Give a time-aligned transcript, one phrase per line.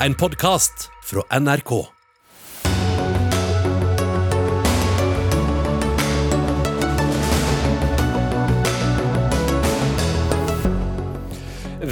[0.00, 1.70] en podkast fra NRK.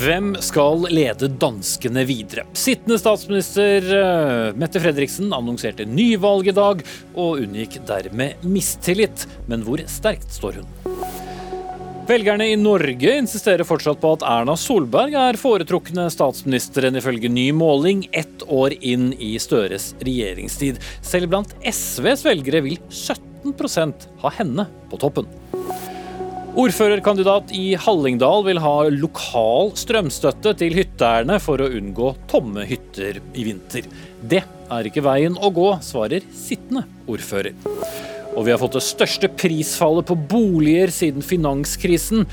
[0.05, 2.45] Hvem skal lede danskene videre?
[2.53, 6.83] Sittende statsminister eh, Mette Fredriksen annonserte nyvalg i dag,
[7.15, 9.25] og unngikk dermed mistillit.
[9.49, 10.94] Men hvor sterkt står hun?
[12.05, 18.03] Velgerne i Norge insisterer fortsatt på at Erna Solberg er foretrukne statsministeren ifølge ny måling
[18.13, 20.83] ett år inn i Støres regjeringstid.
[21.01, 25.33] Selv blant SVs velgere vil 17% ha henne på toppen.
[26.61, 33.49] Ordførerkandidat i Hallingdal vil ha lokal strømstøtte til hytteeierne for å unngå tomme hytter i
[33.49, 33.89] vinter.
[34.21, 37.57] Det er ikke veien å gå, svarer sittende ordfører.
[38.35, 42.25] Og vi har fått det største prisfallet på boliger siden finanskrisen.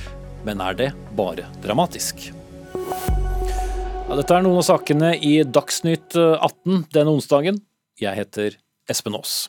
[0.48, 2.32] Men er det bare dramatisk?
[2.74, 7.62] Ja, dette er noen av sakene i Dagsnytt 18 denne onsdagen.
[8.02, 8.58] Jeg heter
[8.90, 9.46] Espen Aas.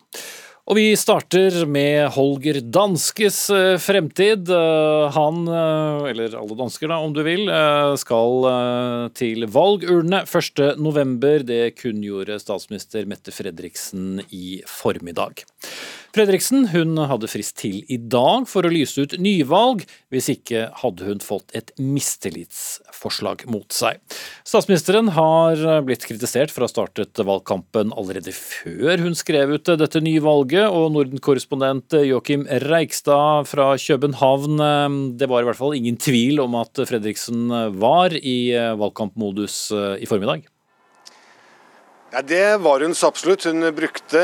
[0.71, 4.47] Og vi starter med Holger Danskes eh, fremtid.
[4.47, 7.51] Eh, han, eh, eller alle dansker da, om du vil,
[7.99, 8.47] skal
[9.19, 11.49] til valgurnene 1.11.
[11.49, 15.43] Det kunngjorde statsminister Mette Fredriksen i formiddag.
[16.13, 19.87] Fredriksen hun hadde frist til i dag for å lyse ut nyvalg.
[20.13, 23.97] Hvis ikke hadde hun fått et mistillitsforslag mot seg.
[24.45, 30.05] Statsministeren har blitt kritisert for å ha startet valgkampen allerede før hun skrev ut dette
[30.05, 34.61] nyvalget, og Norden-korrespondent Joakim Reikstad fra København,
[35.17, 37.49] det var i hvert fall ingen tvil om at Fredriksen
[37.81, 39.63] var i valgkampmodus
[39.97, 40.52] i formiddag?
[42.15, 43.45] Ja, Det var hun så absolutt.
[43.45, 44.21] Hun brukte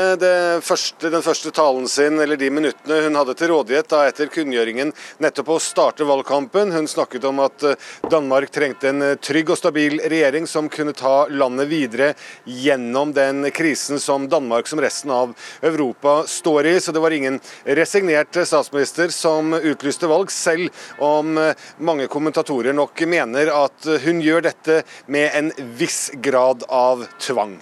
[0.61, 4.91] første, den første talen sin, eller de minuttene hun hadde til rådighet da etter kunngjøringen
[5.17, 6.69] nettopp å starte valgkampen.
[6.69, 10.93] Hun snakket om at eh, Danmark trengte en eh, trygg og stabil regjering som kunne
[10.93, 12.11] ta landet videre
[12.45, 15.33] gjennom den krisen som Danmark, som resten av
[15.65, 16.75] Europa, står i.
[16.77, 20.69] Så det var ingen resignert statsminister som utlyste valg, selv
[21.01, 24.79] om eh, mange kommentatorer nok mener at hun gjør dette
[25.09, 25.51] med en
[25.81, 27.57] viss grad av tvang.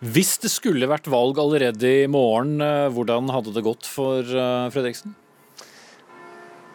[0.00, 4.70] Hvis det skulle vært valg allerede i morgen, eh, hvordan hadde det gått for eh,
[4.72, 5.12] Fredriksen?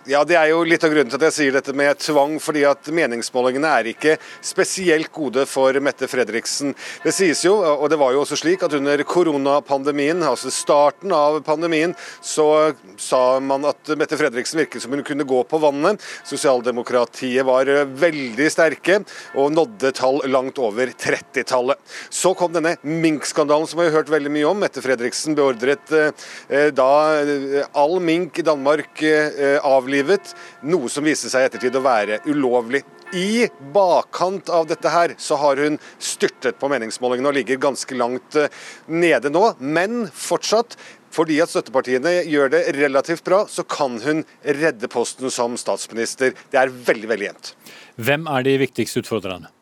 [0.05, 2.35] Ja, Det er jo litt av grunnen til at jeg sier dette med tvang.
[2.39, 6.75] fordi at Meningsmålingene er ikke spesielt gode for Mette Fredriksen.
[7.01, 11.41] Det sies jo, og det var jo også slik, at under koronapandemien, altså starten av
[11.41, 15.97] pandemien, så sa man at Mette Fredriksen virket som hun kunne gå på vannet.
[16.23, 18.99] Sosialdemokratiet var veldig sterke
[19.33, 21.81] og nådde tall langt over 30-tallet.
[22.13, 24.61] Så kom denne minkskandalen som vi har hørt veldig mye om.
[24.61, 26.93] Mette Fredriksen beordret eh, da
[27.25, 31.83] eh, all mink i Danmark eh, avlivet avlivet, noe som viste seg i ettertid å
[31.85, 32.83] være ulovlig.
[33.15, 38.35] I bakkant av dette her så har hun styrtet på meningsmålingene og ligger ganske langt
[38.35, 38.51] eh,
[38.87, 40.75] nede nå, men fortsatt
[41.15, 46.35] fordi at støttepartiene gjør det relativt bra, så kan hun redde posten som statsminister.
[46.51, 47.53] Det er veldig, veldig jevnt.
[47.95, 49.54] Hvem er de viktigste utfordrerne?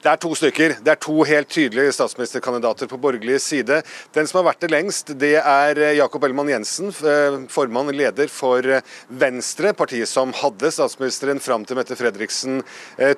[0.00, 0.72] Det er to stykker.
[0.80, 3.82] Det er to helt tydelige statsministerkandidater på borgerlig side.
[4.16, 8.30] Den som har vært det lengst, det er eh, Jakob Ellemann Jensen, formann formann leder
[8.32, 8.80] for eh,
[9.20, 12.62] Venstre, partiet som hadde statsministeren fram til Mette Fredriksen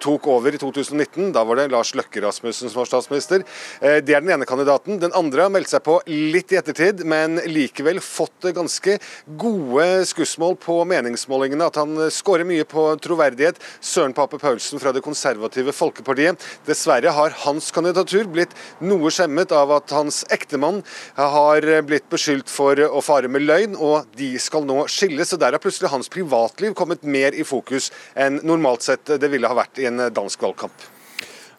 [0.02, 1.30] tok over i 2019.
[1.36, 3.44] Da var det Lars Løkke Rasmussen som var statsminister.
[3.80, 4.98] Det er den ene kandidaten.
[5.02, 8.96] Den andre har meldt seg på litt i ettertid, men likevel fått ganske
[9.38, 11.70] gode skussmål på meningsmålingene.
[11.70, 13.60] At han skårer mye på troverdighet.
[13.78, 16.50] Søren Pape Paulsen fra Det konservative Folkepartiet.
[16.66, 20.80] Det Dessverre har hans kandidatur blitt noe skjemmet av at hans ektemann
[21.18, 25.34] har blitt beskyldt for å fare med løgn, og de skal nå skilles.
[25.34, 29.50] og Der har plutselig hans privatliv kommet mer i fokus enn normalt sett det ville
[29.50, 30.88] ha vært i en dansk valgkamp.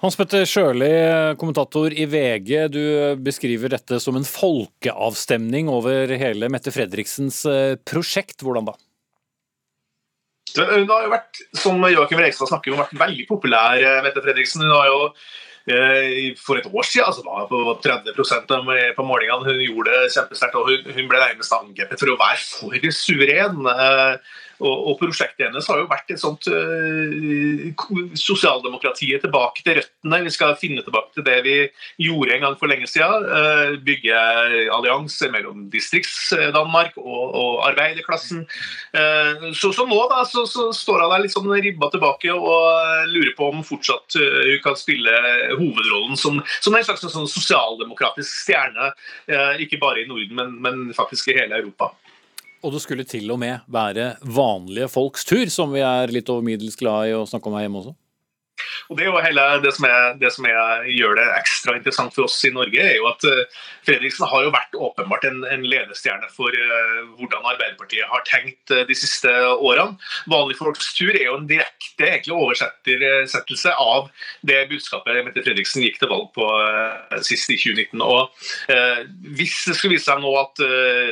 [0.04, 0.90] Hans Petter Sjøli,
[1.40, 2.50] kommentator i VG.
[2.74, 2.82] Du
[3.24, 8.44] beskriver dette som en folkeavstemning over hele Mette Fredriksens eh, prosjekt.
[8.44, 8.76] Hvordan da?
[10.58, 14.66] Hun har jo vært, som Joakim Rekstad snakker om, vært veldig populær, eh, Mette Fredriksen.
[14.66, 15.00] Hun har jo
[15.74, 18.56] eh, for et år siden altså var hun på 30%
[18.98, 19.48] på målingene.
[19.48, 20.60] Hun gjorde det kjempesterkt.
[20.60, 23.64] og hun, hun, ble nærmest angrepet for å være for suveren.
[24.64, 30.22] Og, og, prosjektet hennes har jo vært et sånt uh, Sosialdemokratiet tilbake til røttene.
[30.28, 31.56] Vi skal finne tilbake til det vi
[32.06, 33.28] gjorde en gang for lenge siden.
[33.28, 34.22] Uh, bygge
[34.74, 38.46] allianser mellom Distrikts-Danmark og, og, arbeiderklassen.
[38.96, 43.10] Uh, så, så, nå da, så, så står hun der litt sånn ribba tilbake og
[43.12, 45.12] lurer på om fortsatt hun kan spille
[45.58, 48.92] hovedrollen som, som en slags sånn sosialdemokratisk stjerne.
[49.62, 51.92] ikke bare i Norden, men, men faktisk i hele Europa.
[52.64, 56.46] Og det skulle til og med være vanlige folks tur, som vi er litt over
[56.48, 57.96] middels glad i å snakke om her hjemme også?
[58.90, 62.16] Og Det er jo hele det som, er, det som er, gjør det ekstra interessant
[62.16, 65.66] for oss i Norge, er jo at uh, Fredriksen har jo vært åpenbart en, en
[65.68, 69.98] ledestjerne for uh, hvordan Arbeiderpartiet har tenkt uh, de siste årene.
[70.32, 74.10] Vanlige folks tur er jo en direkte egentlig oversettelse av
[74.48, 76.46] det budskapet Mette Fredriksen gikk til valg på
[77.24, 78.02] sist i 2019.
[78.02, 78.32] Og
[79.38, 80.62] Hvis det skulle vise seg nå at,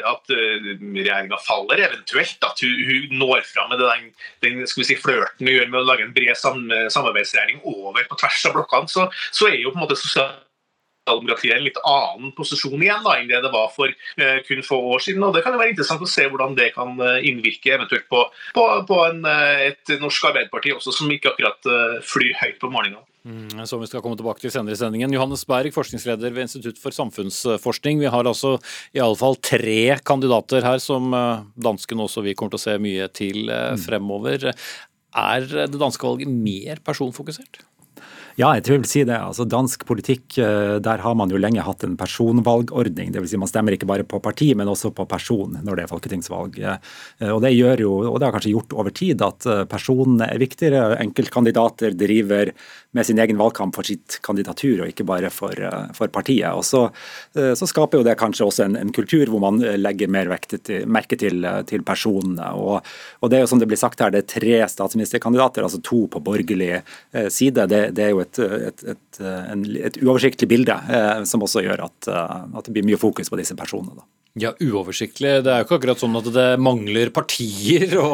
[0.10, 4.10] at regjeringa faller, eventuelt at hun, hun når fram med den,
[4.44, 8.20] den skal vi si, flørten hun gjør med å lage en bred samarbeidsregjering over på
[8.20, 12.82] tvers av blokkene, så, så er jo på en måte sosialdemokratiet en litt annen posisjon
[12.82, 15.24] igjen da, enn det det var for uh, kun få år siden.
[15.24, 18.26] og Det kan jo være interessant å se hvordan det kan uh, innvirke eventuelt på,
[18.58, 21.72] på, på en, uh, et norsk arbeiderparti også, som ikke akkurat
[22.08, 23.02] flyr høyt på morgenen.
[23.22, 25.12] Mm, som vi skal komme tilbake til senere i sendingen.
[25.14, 28.00] Johannes Berg, forskningsleder ved Institutt for samfunnsforskning.
[28.02, 28.56] Vi har altså
[28.98, 31.14] i alle fall tre kandidater her som
[31.54, 33.84] dansken også vi kommer til å se mye til mm.
[33.84, 34.48] fremover.
[35.12, 37.66] Er det danske valget mer personfokusert?
[38.40, 39.18] Ja, jeg tror jeg vil si det.
[39.18, 43.12] Altså, dansk politikk, eh, der har man jo lenge hatt en personvalgordning.
[43.12, 43.34] Dvs.
[43.34, 46.60] Si man stemmer ikke bare på parti, men også på person når det er folketingsvalg.
[46.62, 50.40] Eh, og det gjør jo, og det har kanskje gjort over tid at personene er
[50.40, 50.96] viktigere.
[51.02, 52.54] Enkeltkandidater driver
[52.96, 55.56] med sin egen valgkamp for sitt kandidatur, og ikke bare for,
[55.96, 56.52] for partiet.
[56.56, 56.86] Og så,
[57.34, 61.16] så, skaper jo det kanskje også en, en kultur hvor man legger mer til, merke
[61.20, 62.52] til, til personene.
[62.60, 62.82] Og,
[63.22, 66.04] og, det er jo som det blir sagt her, det er tre statsministerkandidater, altså to
[66.12, 66.82] på borgerlig
[67.32, 67.68] side.
[67.72, 68.40] Det, det er jo et,
[68.72, 72.88] et, et, en, et uoversiktlig bilde, eh, som også gjør at, eh, at, det blir
[72.88, 73.98] mye fokus på disse personene.
[74.00, 74.08] Da.
[74.40, 75.42] Ja, uoversiktlig.
[75.44, 78.06] Det er jo ikke akkurat sånn at det mangler partier å,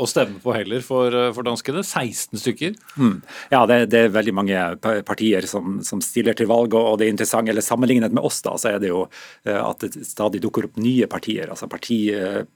[0.00, 1.82] å stemme på heller for, for danskene.
[1.84, 2.78] 16 stykker.
[2.96, 3.18] Mm.
[3.52, 4.62] Ja, det, det, er veldig mange
[5.04, 6.72] partier som, som, stiller til valg.
[6.72, 9.02] og det er interessant, eller Sammenlignet med oss da, så er det jo
[9.44, 11.52] eh, at det stadig dukker opp nye partier.
[11.52, 12.00] altså parti,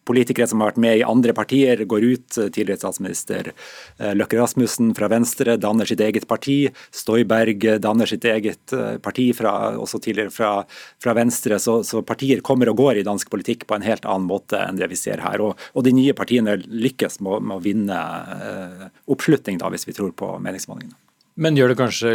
[0.09, 2.27] Politikere som har vært med i andre partier, går ut.
[2.33, 3.53] Tidligere statsminister
[4.17, 6.63] Løkke Rasmussen fra Venstre danner sitt eget parti.
[6.97, 8.73] Støyberg danner sitt eget
[9.05, 10.57] parti, fra, også tidligere fra,
[11.03, 11.61] fra Venstre.
[11.61, 14.61] Så, så partier kommer og går går i dansk politikk på en helt annen måte
[14.63, 15.43] enn det vi ser her.
[15.45, 17.99] Og, og de nye partiene lykkes med, med å vinne
[18.37, 21.06] eh, oppslutning, da, hvis vi tror på meningsmålingene.
[21.37, 22.15] Men gjør det kanskje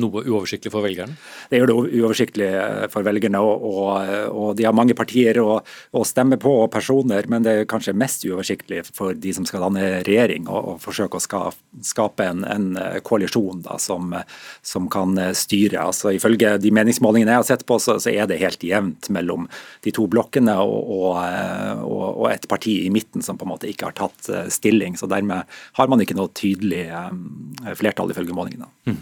[0.00, 1.12] noe uoversiktlig for velgerne?
[1.50, 5.58] Det gjør det uoversiktlig eh, for velgerne, og, og, og de har mange partier å,
[5.60, 9.66] å, stemme på og personer, men det er kanskje mest uoversiktlig for de som skal
[9.66, 11.42] danne regjering, og, og forsøke å ska,
[11.84, 14.16] skape en, en eh, koalisjon da, som,
[14.64, 15.82] som, kan eh, styre.
[15.82, 19.50] Altså, ifølge de meningsmålingene jeg har sett på, så, så er det helt jevnt mellom
[19.84, 21.20] de to blokkene og,
[21.84, 24.96] og, et parti i midten som på en måte ikke har tatt stilling.
[24.96, 25.44] så Dermed
[25.76, 26.86] har man ikke noe tydelig
[27.76, 28.61] flertall, ifølge målingene.
[28.88, 28.96] Mm.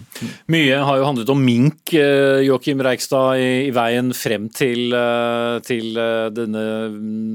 [0.53, 5.57] Mye har jo handlet om mink, Joachim Joakim Reikstad, i, i, veien frem til, eh,
[5.67, 6.65] til eh, denne,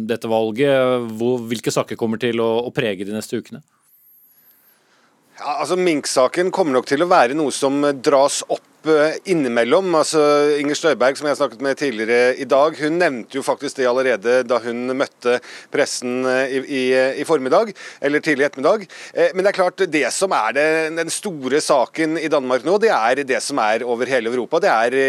[0.10, 1.08] dette valget.
[1.18, 3.64] Hvor, hvilke saker kommer til å, å prege de neste ukene?
[5.40, 9.88] Ja, altså Mink-saken kommer nok til å være noe som dras opp Eh, innimellom.
[9.98, 10.22] altså
[10.60, 14.44] Inger Støyberg, som jeg snakket med tidligere i dag, hun nevnte jo faktisk det allerede
[14.46, 15.40] da hun møtte
[15.74, 16.84] pressen eh, i, i,
[17.22, 18.86] i formiddag, eller tidlig ettermiddag.
[19.14, 20.68] Eh, men det er klart, det som er det,
[21.00, 24.62] den store saken i Danmark nå, det er det som er over hele Europa.
[24.62, 25.00] Det er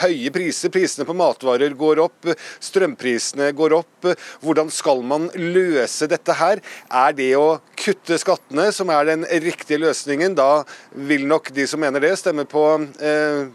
[0.00, 0.72] høye priser.
[0.72, 2.30] Prisene på matvarer går opp,
[2.62, 4.10] strømprisene går opp.
[4.44, 6.62] Hvordan skal man løse dette her?
[6.90, 10.36] Er det å kutte skattene som er den riktige løsningen?
[10.38, 10.62] Da
[10.94, 12.66] vil nok de som mener det, stemme på
[13.00, 13.48] eh,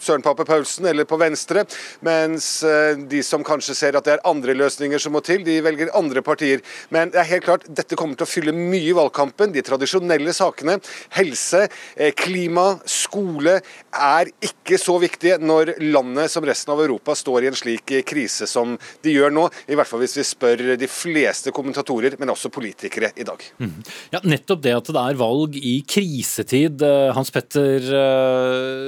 [0.00, 1.66] Søren Pape Paulsen eller på Venstre,
[2.06, 5.58] mens eh, de som kanskje ser at det er andre løsninger som må til, de
[5.64, 6.64] velger andre partier.
[6.94, 9.52] Men det er helt klart, dette kommer til å fylle mye i valgkampen.
[9.52, 10.78] De tradisjonelle sakene,
[11.18, 11.66] helse,
[11.96, 13.58] eh, klima, skole,
[13.90, 18.04] er ikke så viktige når landet som resten av Europa står i en slik eh,
[18.06, 19.46] krise som de gjør nå.
[19.68, 23.44] I hvert fall hvis vi spør de fleste kommentatorer, men også politikere i dag.
[23.60, 23.76] Mm.
[24.14, 26.80] Ja, Nettopp det at det er valg i krisetid.
[27.16, 27.84] Hans Petter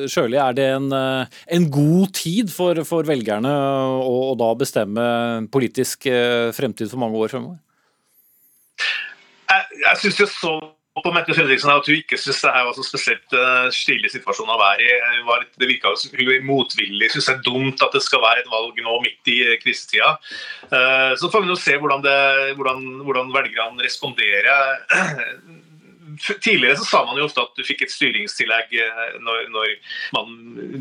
[0.08, 1.01] Sjøli, er det en Eh,
[1.56, 5.06] en god tid for, for velgerne å, å, da bestemme
[5.52, 7.58] politisk eh, fremtid for mange år fremover?
[9.52, 10.54] Jeg, jeg synes jo så
[11.02, 14.58] på Mette Fredriksen at hun ikke syntes det var så spesielt uh, stilig situasjon å
[14.60, 14.96] være i.
[15.24, 18.76] Var, det virka hun motvillig, syns det er dumt at det skal være et valg
[18.76, 20.12] nå midt i krisetida.
[21.16, 22.18] Så får vi nå se hvordan, det,
[22.60, 24.84] hvordan, hvordan velgerne responderer.
[26.18, 29.72] Tidligere så sa man jo ofte at du fikk et styringstillegg eh, når, når,
[30.16, 30.32] man,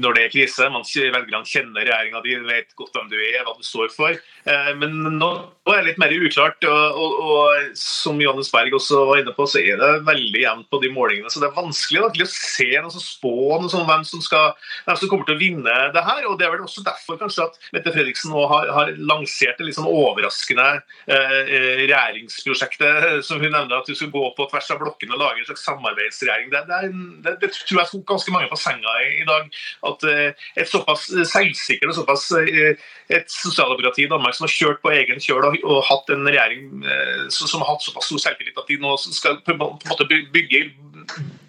[0.01, 0.69] når det er krise.
[0.73, 4.17] Man Velgerne kjenner regjeringa di, vet godt hvem du er, hva du står for.
[4.45, 5.31] Eh, men nå,
[5.71, 6.63] er det litt mer uklart.
[6.67, 10.69] Og, og, og, som Johannes Berg også var inne på, så er det veldig jevnt
[10.71, 11.31] på de målingene.
[11.31, 14.55] Så det er vanskelig da, å se noe som spå noe sånn, hvem, som skal,
[14.87, 16.25] hvem som kommer til å vinne det her.
[16.29, 19.67] og Det er vel også derfor kanskje at Mette Fredriksen nå har, har lansert det
[19.67, 20.67] litt sånn overraskende
[21.07, 25.43] eh, eh regjeringsprosjektet som hun nevner, at hun skal gå på tvers av blokkene lage
[25.43, 26.51] en slags samarbeidsregjering.
[26.53, 26.79] Det, det,
[27.25, 29.59] det, det tror jeg tok ganske mange på senga i, i dag.
[29.91, 34.81] At uh, et såpass selvsikkert og såpass uh, et sosialdemokrati i Danmark som har kjørt
[34.83, 38.59] på egen kjøl og, og hatt en regjering uh, som har hatt såpass stor selvtillit
[38.59, 40.65] at de nå skal på en måte bygge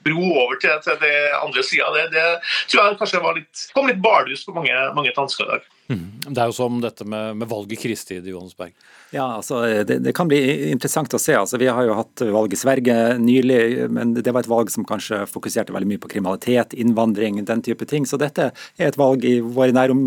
[0.02, 2.24] bro over til, til det andre sida, det, det,
[2.70, 5.68] tror jeg kanskje var litt, kom litt bardus på mange, mange dansker i dag.
[5.92, 6.08] Mm.
[6.28, 8.74] Det er jo som dette med, med valget i krisetid, Johannesberg.
[9.12, 10.38] Ja, altså, det, det, kan bli
[10.72, 11.34] interessant å se.
[11.36, 14.86] Altså, vi har jo hatt valg i Sverige nylig, men det var et valg som
[14.88, 18.06] kanskje fokuserte veldig mye på kriminalitet, innvandring, den type ting.
[18.08, 18.46] Så dette
[18.80, 20.00] er et valg i våre nærom,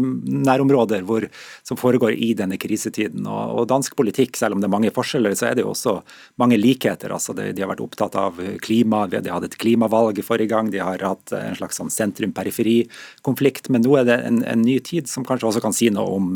[0.47, 1.27] nærområder hvor,
[1.61, 3.27] som foregår i denne krisetiden.
[3.29, 5.99] Og, og, dansk politikk, selv om det er mange forskjeller, så er det jo også
[6.41, 7.13] mange likheter.
[7.13, 10.81] Altså, de, de har vært opptatt av klima, de hadde et klimavalg forrige gang, de
[10.81, 13.69] har hatt en slags sånn sentrum-periferi-konflikt.
[13.69, 16.33] Men nå er det en, en ny tid som kanskje også kan si noe om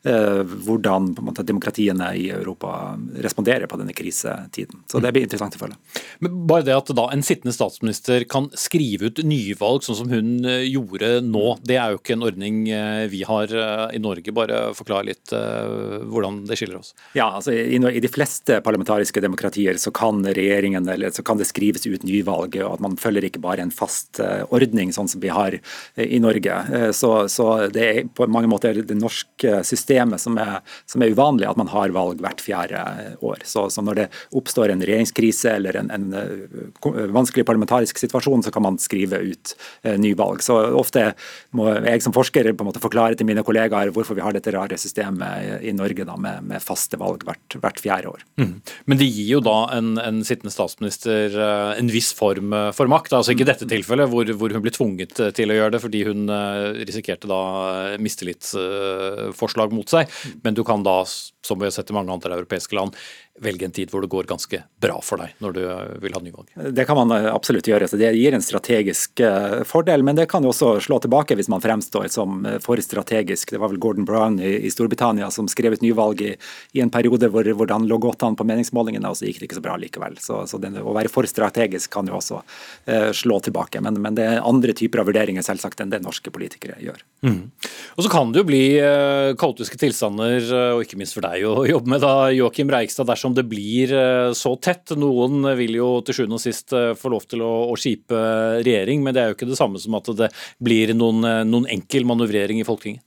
[0.03, 4.81] hvordan måte, demokratiene i Europa responderer på denne krisetiden.
[4.89, 5.77] Så Det blir interessant å følge.
[6.19, 10.45] Men bare det at da en sittende statsminister kan skrive ut nyvalg sånn som hun
[10.45, 13.53] eh, gjorde nå, det er jo ikke en ordning eh, vi har
[13.93, 14.33] i Norge.
[14.33, 16.93] Bare forklar litt hvordan det skiller oss.
[17.17, 21.47] Ja, altså i, i de fleste parlamentariske demokratier så kan regjeringen eller så kan det
[21.49, 25.31] skrives ut nyvalg, og at man følger ikke bare en fast ordning sånn som vi
[25.33, 25.57] har
[25.95, 26.91] i Norge.
[26.97, 31.11] Så, så det er på mange måter det norske systemet systemet som er, som er,
[31.11, 32.81] uvanlig, at man har valg hvert fjerde
[33.21, 33.43] år.
[33.43, 34.07] Så, så når det
[34.37, 39.55] oppstår en regjeringskrise eller en, en, eh, vanskelig parlamentarisk situasjon, så kan man skrive ut
[39.83, 40.41] eh, nyvalg.
[40.43, 41.11] Så ofte
[41.51, 44.53] må jeg som forsker på en måte forklare til mine kollegaer hvorfor vi har dette
[44.55, 48.25] rare systemet i Norge da, med, med faste valg hvert, hvert fjerde år.
[48.41, 48.55] Mm.
[48.87, 53.13] Men det gir jo da en, en sittende statsminister uh, en viss form for makt.
[53.17, 56.03] altså Ikke i dette tilfellet hvor, hvor, hun blir tvunget til å gjøre det fordi
[56.07, 56.31] hun
[56.87, 57.41] risikerte da
[58.01, 60.11] mistillitsforslag mot mot seg.
[60.45, 62.95] Men du kan da, som vi har sett i mange andre europeiske land,
[63.41, 66.21] velge en tid hvor det går ganske bra for deg når du eh, vil ha
[66.23, 66.49] nyvalg.
[66.75, 67.87] Det kan man eh, absolutt gjøre.
[67.89, 71.49] så Det gir en strategisk eh, fordel, men det kan jo også slå tilbake hvis
[71.51, 73.53] man fremstår som for strategisk.
[73.53, 76.33] Det var vel Gordon Brown i, Storbritannia som skrev et nyvalg i,
[76.77, 79.49] i en periode hvor, hvor han lå godt an på meningsmålingene, og så gikk det
[79.49, 80.17] ikke så bra likevel.
[80.21, 82.41] Så, så det, Å være for strategisk kan jo også
[82.85, 83.81] eh, slå tilbake.
[83.83, 87.01] Men, men, det er andre typer av vurderinger selvsagt enn det norske politikere gjør.
[87.25, 87.41] Mm.
[87.97, 90.45] Og Så kan det jo bli eh, kaotiske tilstander,
[90.75, 94.31] og ikke minst for deg å jobbe med, da, Joakim Reigstad dersom det blir eh,
[94.37, 94.93] så tett.
[94.99, 98.17] Noen vil jo til sjuende og sist eh, få lov til å, å skipe
[98.63, 100.31] regjering, men det er jo ikke det samme som at det
[100.63, 103.05] blir noen, eh, noen enkel manøvrering i Folketinget.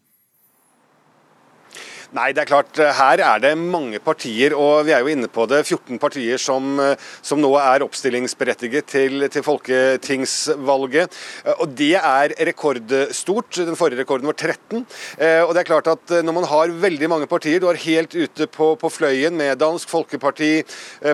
[2.14, 2.78] Nei, det er klart.
[2.78, 5.64] Eh, her er det mange partier, og vi er jo inne på det.
[5.66, 6.94] 14 partier som, eh,
[7.26, 11.16] som nå er oppstillingsberettiget til, til, folketingsvalget.
[11.42, 13.58] Eh, og det er rekordstort.
[13.58, 14.86] Den forrige rekorden var 13.
[15.44, 18.46] Og det er klart at når man har veldig mange partier, du er helt ute
[18.46, 20.62] på, på fløyen med Dansk Folkeparti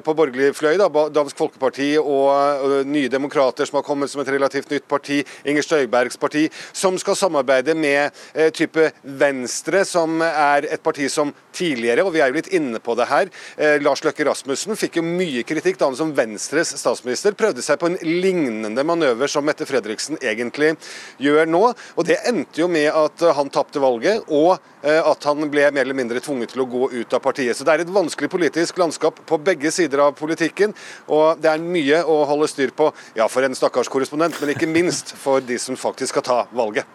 [0.05, 4.71] på borgerlig fløy, da, Dansk Folkeparti og, Nye Demokrater som har kommet som et relativt
[4.73, 8.17] nytt parti, Inger Støybergs parti, som skal samarbeide med
[8.57, 12.81] type Venstre, som er et parti parti som tidligere, og vi er jo litt inne
[12.83, 13.31] på det her.
[13.57, 17.79] Eh, Lars Løkke Rasmussen fikk jo mye kritikk da han som Venstres statsminister prøvde seg
[17.81, 20.75] på en lignende manøver som Mette Fredriksen egentlig
[21.23, 21.63] gjør nå.
[21.97, 25.69] Og det endte jo med at eh, han tapte valget, og eh, at han ble
[25.71, 27.57] mer eller mindre tvunget til å gå ut av partiet.
[27.57, 30.75] Så det er et vanskelig politisk landskap på begge sider av politikken,
[31.11, 34.71] og det er mye å holde styr på, ja for en stakkars korrespondent, men ikke
[34.71, 36.87] minst for de som faktisk skal ta valget.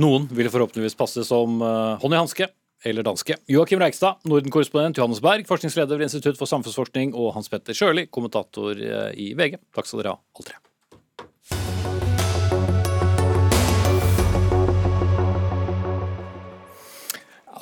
[0.00, 2.48] Noen vil forhåpentligvis passe som hånd i hanske
[2.84, 3.36] eller danske.
[3.50, 8.76] Joakim Reikstad, Norden-korrespondent Johannes Berg, forskningsleder ved Institutt for samfunnsforskning, og Hans Petter Sjøli, kommentator
[8.76, 9.58] eh, i VG.
[9.74, 10.60] Takk skal dere ha, alle tre.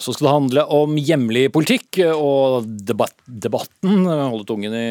[0.03, 4.87] Så skal det handle om hjemlig politikk og debat debatten, holde tungen i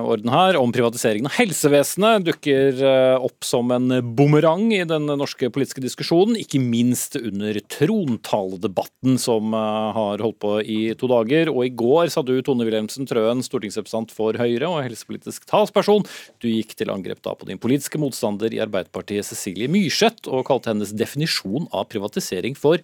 [0.00, 5.50] orden her, om privatiseringen av helsevesenet dukker eh, opp som en bumerang i den norske
[5.52, 11.52] politiske diskusjonen, ikke minst under trontaledebatten som eh, har holdt på i to dager.
[11.52, 16.08] Og i går sa du, Tone Wilhelmsen Trøen, stortingsrepresentant for Høyre og helsepolitisk talsperson,
[16.40, 20.72] du gikk til angrep da på din politiske motstander i Arbeiderpartiet, Cecilie Myrseth, og kalte
[20.72, 22.80] hennes definisjon av privatisering for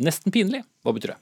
[0.00, 0.64] nesten pinlig.
[0.84, 1.20] Hva betyr det?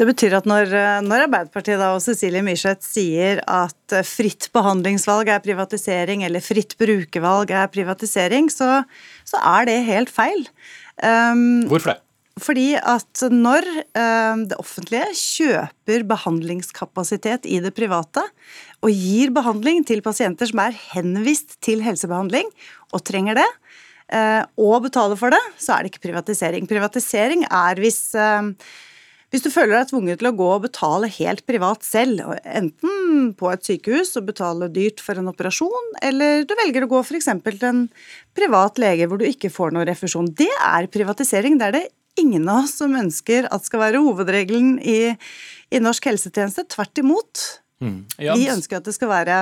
[0.00, 0.70] Det betyr at når,
[1.04, 7.52] når Arbeiderpartiet da, og Cecilie Myrseth sier at fritt behandlingsvalg er privatisering, eller fritt brukervalg
[7.52, 8.80] er privatisering, så,
[9.28, 10.46] så er det helt feil.
[10.96, 12.00] Um, Hvorfor det?
[12.40, 18.24] Fordi at når um, det offentlige kjøper behandlingskapasitet i det private,
[18.80, 22.48] og gir behandling til pasienter som er henvist til helsebehandling
[22.96, 23.61] og trenger det, Eh,
[24.60, 26.68] og betale for det, så er det ikke privatisering.
[26.70, 28.52] Privatisering er hvis, eh,
[29.32, 33.48] Hvis du føler deg tvunget til å gå og betale helt privat selv, enten på
[33.48, 37.30] et sykehus og betale dyrt for en operasjon, eller du velger å gå f.eks.
[37.40, 37.88] til en
[38.36, 41.56] privat lege hvor du ikke får noe refusjon, det er privatisering.
[41.56, 41.88] Det er det
[42.20, 45.16] ingen av oss som ønsker at skal være hovedregelen i,
[45.72, 46.68] i norsk helsetjeneste.
[46.68, 47.46] Tvert imot.
[47.80, 48.02] Mm.
[48.20, 48.36] Ja.
[48.36, 49.38] Vi ønsker at det skal være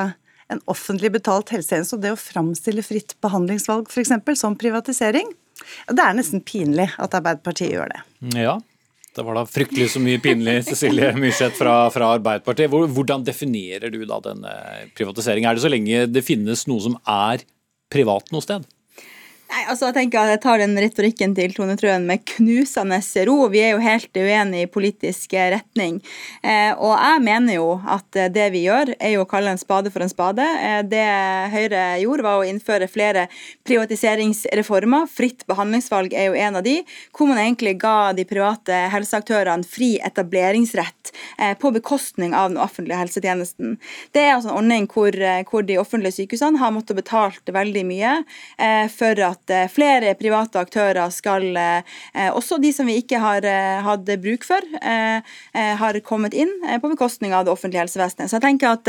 [0.51, 4.15] en offentlig betalt helsetjeneste, og det å framstille fritt behandlingsvalg f.eks.
[4.41, 5.31] som privatisering,
[5.91, 8.03] det er nesten pinlig at Arbeiderpartiet gjør det.
[8.41, 8.57] Ja,
[9.17, 12.71] det var da fryktelig så mye pinlig, Cecilie Myrseth fra, fra Arbeiderpartiet.
[12.71, 14.55] Hvordan definerer du da denne
[14.99, 15.51] privatiseringen?
[15.51, 17.45] Er det så lenge det finnes noe som er
[17.93, 18.67] privat noe sted?
[19.51, 23.49] Nei, altså Jeg tenker at jeg tar den retorikken til Tone Trøen med knusende ro.
[23.51, 25.97] Vi er jo helt uenige i politisk retning.
[26.47, 29.91] Eh, og jeg mener jo at det vi gjør, er jo å kalle en spade
[29.91, 30.45] for en spade.
[30.45, 31.03] Eh, det
[31.51, 33.27] Høyre gjorde, var å innføre flere
[33.67, 35.09] privatiseringsreformer.
[35.11, 36.77] Fritt behandlingsvalg er jo en av de,
[37.17, 43.03] hvor man egentlig ga de private helseaktørene fri etableringsrett eh, på bekostning av den offentlige
[43.03, 43.81] helsetjenesten.
[44.15, 47.87] Det er altså en ordning hvor, eh, hvor de offentlige sykehusene har måttet betalt veldig
[47.91, 48.17] mye
[48.63, 53.21] eh, for at at eh, flere private aktører skal, eh, også de som vi ikke
[53.21, 54.61] har eh, hatt bruk for,
[55.81, 56.51] har kommet inn
[56.83, 58.31] på bekostning av det offentlige helsevesenet.
[58.31, 58.89] Så jeg tenker at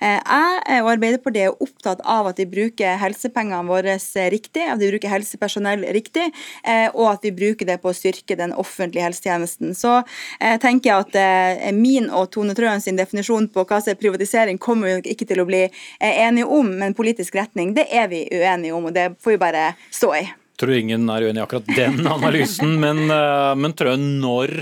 [0.00, 3.96] jeg og Arbeiderpartiet er opptatt av at vi bruker helsepengene våre
[4.32, 6.26] riktig, at vi bruker helsepersonell riktig,
[6.94, 9.74] og at vi bruker det på å styrke den offentlige helsetjenesten.
[9.78, 10.00] Så
[10.62, 14.98] tenker jeg at min og Tone Trøen sin definisjon på hva som er privatisering, kommer
[14.98, 15.64] vi ikke til å bli
[16.00, 19.68] enige om, men politisk retning, det er vi uenige om, og det får vi bare
[19.94, 20.24] stå i.
[20.58, 24.54] Tror ingen er uenig i akkurat den analysen, men, eh, men tror jeg når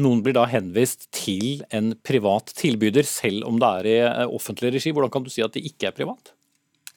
[0.00, 4.74] noen blir da henvist til en privat tilbyder, selv om det er i eh, offentlig
[4.76, 6.32] regi, hvordan kan du si at det ikke er privat?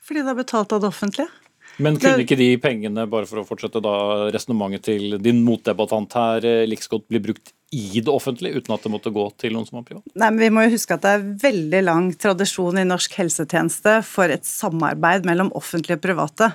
[0.04, 1.32] Fordi det er betalt av det offentlige.
[1.82, 3.96] Men kunne ikke de pengene, bare for å fortsette da
[4.34, 8.86] resonnementet til din motdebattant her, eh, like godt bli brukt i det offentlige, uten at
[8.86, 10.06] det måtte gå til noen som var privat?
[10.13, 13.96] Nei, men Vi må jo huske at det er veldig lang tradisjon i norsk helsetjeneste
[14.06, 16.51] for et samarbeid mellom offentlige og private.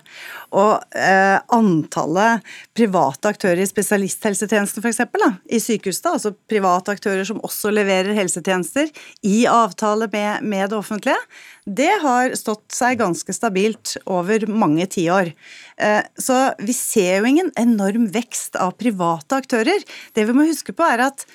[0.54, 2.46] Og eh, antallet
[2.78, 5.02] private aktører i spesialisthelsetjenesten f.eks.,
[5.50, 8.92] i sykehus, da, altså private aktører som også leverer helsetjenester
[9.26, 11.18] i avtale med, med det offentlige,
[11.68, 15.34] det har stått seg ganske stabilt over mange tiår.
[15.78, 19.86] Eh, så vi ser jo ingen enorm vekst av private aktører.
[20.14, 21.26] Det vi må huske på, er at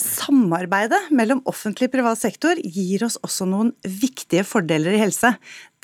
[0.00, 5.34] Samarbeidet mellom offentlig og privat sektor gir oss også noen viktige fordeler i helse.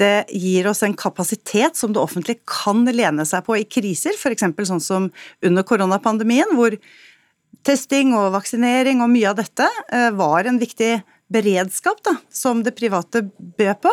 [0.00, 4.46] Det gir oss en kapasitet som det offentlige kan lene seg på i kriser, f.eks.
[4.70, 5.10] sånn som
[5.44, 6.78] under koronapandemien, hvor
[7.68, 10.94] testing og vaksinering og mye av dette eh, var en viktig
[11.28, 13.92] beredskap da, som det private bød på.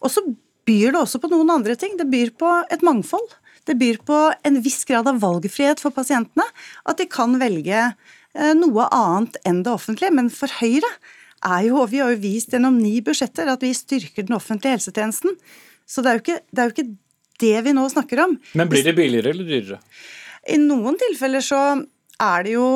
[0.00, 0.24] Og så
[0.68, 1.96] byr det også på noen andre ting.
[1.98, 3.36] Det byr på et mangfold.
[3.68, 6.46] Det byr på en viss grad av valgfrihet for pasientene.
[6.88, 7.90] At de kan velge
[8.36, 10.14] Eh, noe annet enn det offentlige.
[10.14, 10.90] Men for Høyre
[11.46, 15.32] er jo, vi har jo vist gjennom ni budsjetter, at vi styrker den offentlige helsetjenesten.
[15.88, 16.90] Så det er jo ikke det, jo ikke
[17.42, 18.32] det vi nå snakker om.
[18.54, 19.78] Men blir det billigere eller dyrere?
[20.48, 21.60] I noen tilfeller så
[22.20, 22.68] er det jo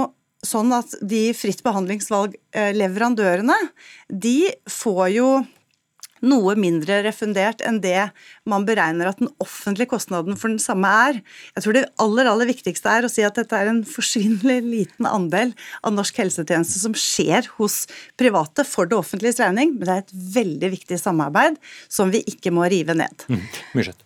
[0.44, 3.56] sånn at de fritt behandlingsvalg-leverandørene,
[4.12, 5.28] de får jo
[6.24, 8.10] noe mindre refundert enn det
[8.48, 11.20] man beregner at den offentlige kostnaden for den samme er.
[11.56, 15.08] Jeg tror det aller, aller viktigste er å si at dette er en forsvinnelig liten
[15.08, 17.84] andel av norsk helsetjeneste som skjer hos
[18.20, 22.52] private for det offentliges regning, men det er et veldig viktig samarbeid som vi ikke
[22.54, 23.28] må rive ned.
[23.32, 23.40] Mm.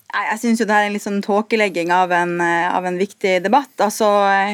[0.09, 3.75] Jeg syns det er en litt sånn tåkelegging av, av, en viktig debatt.
[3.85, 4.07] Altså,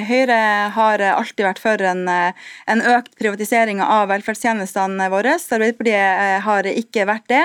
[0.08, 0.38] Høyre
[0.74, 5.36] har alltid vært for en, en økt privatisering av velferdstjenestene våre.
[5.38, 7.44] Arbeiderpartiet har ikke vært det.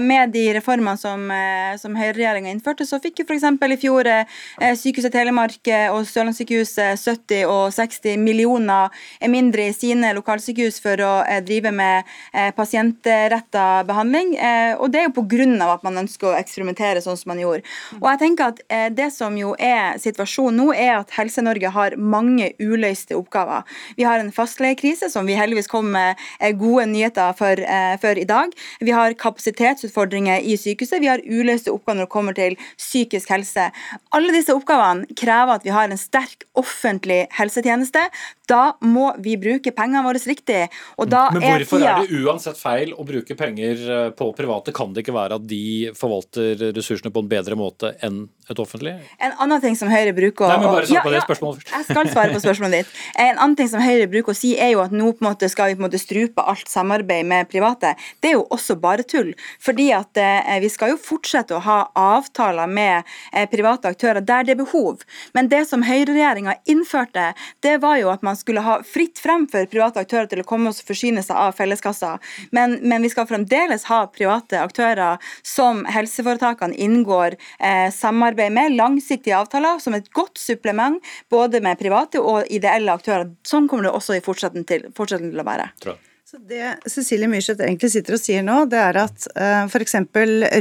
[0.00, 3.44] Med de reformene som Eh, som høyreregjeringa innførte, så fikk jo f.eks.
[3.44, 8.92] i fjor eh, Sykehuset Telemark eh, og Sørlandssykehuset 70 og 60 millioner
[9.30, 11.12] mindre i sine lokalsykehus for å
[11.44, 12.08] drive med
[12.56, 14.34] pasientretta behandling.
[14.78, 15.46] Og det er jo pga.
[15.72, 17.64] at man ønsker å eksperimentere sånn som man gjorde.
[18.00, 18.60] Og jeg tenker at
[18.94, 23.64] Det som jo er situasjonen nå, er at Helse-Norge har mange uløste oppgaver.
[23.96, 26.20] Vi har en fastlegekrise som vi heldigvis kom med
[26.60, 27.60] gode nyheter for,
[28.02, 28.52] for i dag.
[28.80, 31.00] Vi har kapasitetsutfordringer i sykehuset.
[31.02, 33.70] Vi har uløste uløste oppgaver når det kommer til psykisk helse.
[34.14, 38.08] Alle disse oppgavene krever at vi har en sterk offentlig helsetjeneste.
[38.50, 40.66] Da må vi bruke pengene våre riktig.
[40.98, 44.74] Men hvorfor er, er, det uansett feil å bruke penger eh, på private?
[44.76, 48.94] Kan det ikke være at de forvalter ressursene på en bedre måte enn et offentlig?
[49.22, 51.62] En annen ting som Høyre bruker å Nei, men bare svar på ja, det spørsmålet
[51.62, 51.72] først.
[51.72, 53.00] Jeg skal svare på spørsmålet ditt.
[53.24, 55.48] En annen ting som Høyre bruker å si, er jo at nå på en måte
[55.52, 57.94] skal vi på en måte strupe alt samarbeid med private.
[58.20, 59.32] Det er jo også bare tull.
[59.64, 63.02] Fordi at eh, vi skal jo fortsette å ha avtaler med
[63.32, 65.02] eh, private aktører der det er behov.
[65.36, 67.32] Men det som høyreregjeringa innførte,
[67.64, 70.72] det var jo at man skulle ha fritt frem for private aktører til å komme
[70.72, 72.16] og forsyne seg av felleskassa,
[72.54, 79.38] men, men vi skal fremdeles ha private aktører som helseforetakene inngår eh, samarbeid med, langsiktige
[79.38, 81.02] avtaler, som et godt supplement
[81.32, 83.30] både med private og ideelle aktører.
[83.46, 85.70] Sånn kommer det også i fortsettelsen til, til å være.
[85.82, 86.00] Tror.
[86.34, 89.92] Så Det Cecilie Myrseth egentlig sitter og sier nå, det er at uh, f.eks.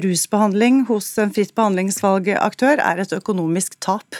[0.03, 4.19] rusbehandling hos en fritt behandlingsvalgaktør er et økonomisk tap.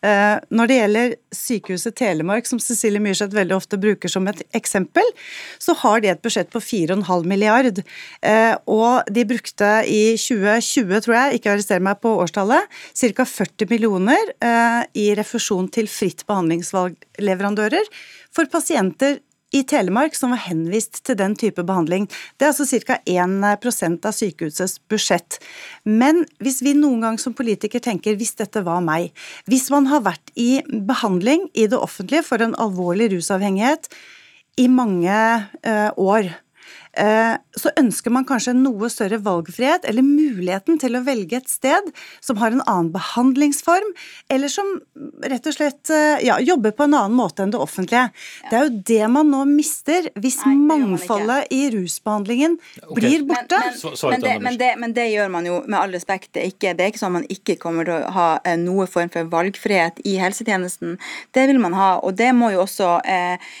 [0.00, 5.04] Uh, når det gjelder Sykehuset Telemark, som Cecilie Myrseth veldig ofte bruker som et eksempel,
[5.60, 7.82] så har de et budsjett på 4,5 milliard.
[8.24, 13.28] Uh, og de brukte i 2020, tror jeg, ikke arrester meg på årstallet, ca.
[13.34, 14.32] 40 millioner
[14.96, 17.92] i refusjon til fritt behandlingsvalgleverandører
[18.32, 19.20] for pasienter
[19.54, 22.08] i Telemark som var henvist til den type behandling.
[22.38, 22.98] Det er altså ca.
[23.06, 25.38] 1% av sykehusets budsjett.
[25.84, 29.12] Men hvis vi noen gang som politiker tenker hvis dette var meg,
[29.50, 33.90] hvis man har vært i behandling i det offentlige for en alvorlig rusavhengighet
[34.60, 35.14] i mange
[35.66, 36.43] ø, år, Eh,
[36.94, 41.90] så ønsker man kanskje en noe større valgfrihet, eller muligheten til å velge et sted
[42.24, 43.92] som har en annen behandlingsform,
[44.32, 44.68] eller som
[45.24, 48.08] rett og slett eh, ja, jobber på en annen måte enn det offentlige.
[48.50, 52.96] Det er jo det man nå mister hvis Nei, mangfoldet i rusbehandlingen okay.
[52.98, 53.60] blir borte.
[53.60, 56.32] Men, men, men, det, men, det, men, det, gjør man jo med all respekt.
[56.34, 58.58] Det er, ikke, det er ikke sånn at man ikke kommer til å ha eh,
[58.60, 60.96] noe form for valgfrihet i helsetjenesten.
[61.34, 63.52] Det vil man ha, og det må jo også eh,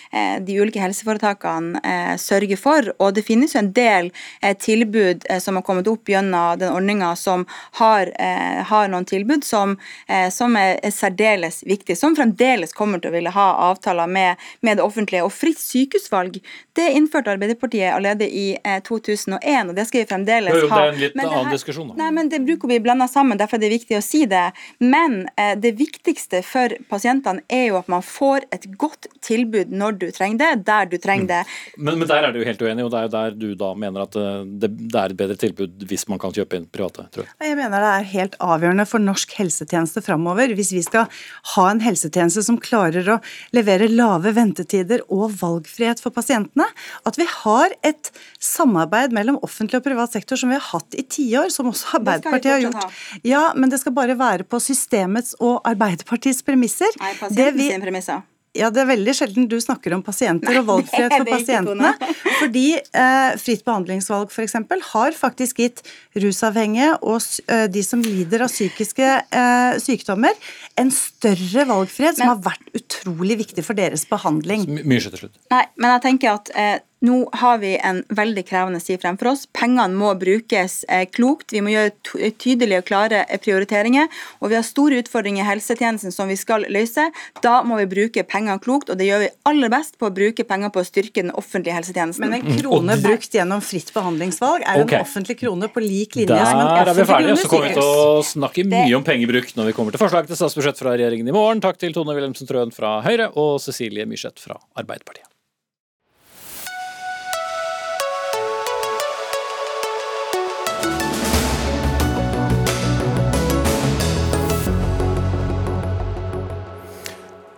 [0.44, 2.92] de ulike helseforetakene eh, sørge for.
[2.98, 4.10] og det det finnes jo en del
[4.42, 7.46] eh, tilbud eh, som har kommet opp gjennom den ordninga som
[7.80, 13.00] har, eh, har, noen tilbud som, eh, som er, er, særdeles viktige, som fremdeles kommer
[13.00, 15.24] til å ville ha avtaler med, med det offentlige.
[15.24, 16.36] Og fritt sykehusvalg
[16.74, 18.56] det innførte Arbeiderpartiet allerede i
[18.86, 20.62] 2001, eh, og det skal vi fremdeles ha.
[20.64, 21.92] Det er en litt men annen her, diskusjon.
[21.92, 21.98] Da.
[22.02, 24.48] Nei, men Det bruker vi blanda sammen, derfor er det viktig å si det.
[24.82, 30.00] Men eh, det viktigste for pasientene er jo at man får et godt tilbud når
[30.00, 31.30] du trenger det, der du trenger mm.
[31.30, 31.42] det.
[31.78, 34.08] Men, men, der er du helt uenig, og det er jo der du da mener
[34.08, 37.06] at eh, det, det, er et bedre tilbud hvis man kan kjøpe inn private?
[37.14, 37.36] tror jeg.
[37.52, 40.56] Jeg mener det er helt avgjørende for norsk helsetjeneste framover.
[40.58, 41.06] Hvis vi skal
[41.54, 43.20] ha en helsetjeneste som klarer å
[43.54, 46.63] levere lave ventetider og valgfrihet for pasientene,
[47.08, 48.10] at vi har et
[48.42, 52.52] samarbeid mellom offentlig og privat sektor som vi har hatt i tiår, som også Arbeiderpartiet
[52.56, 53.00] har gjort.
[53.26, 56.90] Ja, men det skal bare være på systemets og Arbeiderpartiets premisser.
[57.02, 58.24] Nei, pasientens premisser.
[58.54, 61.90] Ja, Det er veldig sjelden du snakker om pasienter og valgfrihet for pasientene.
[62.42, 64.56] fordi eh, fritt behandlingsvalg f.eks.
[64.92, 65.82] har faktisk gitt
[66.22, 67.18] rusavhengige og
[67.50, 70.38] eh, de som lider av psykiske eh, sykdommer,
[70.78, 74.68] en større valgfrihet men, som har vært utrolig viktig for deres behandling.
[74.82, 75.38] Mye til slutt.
[75.54, 79.44] Nei, men jeg tenker at eh, nå har vi en veldig krevende tid fremfor oss.
[79.52, 81.52] Pengene må brukes eh, klokt.
[81.52, 84.08] Vi må gjøre tydelige og klare eh, prioriteringer.
[84.40, 87.06] Og vi har store utfordringer i helsetjenesten som vi skal løse.
[87.44, 90.46] Da må vi bruke pengene klokt, og det gjør vi aller best på å bruke
[90.48, 92.24] penger på å styrke den offentlige helsetjenesten.
[92.24, 95.02] Men en krone brukt gjennom fritt behandlingsvalg er okay.
[95.02, 97.68] en offentlig krone på lik linje Der som en Der er vi ferdige, så kommer
[97.68, 100.96] vi til å snakke mye om pengebruk når vi kommer til forslag til statsbudsjett fra
[100.96, 101.60] regjeringen i morgen.
[101.64, 105.33] Takk til Tone Wilhelmsen Trøen fra Høyre og Cecilie Myrseth fra Arbeiderpartiet.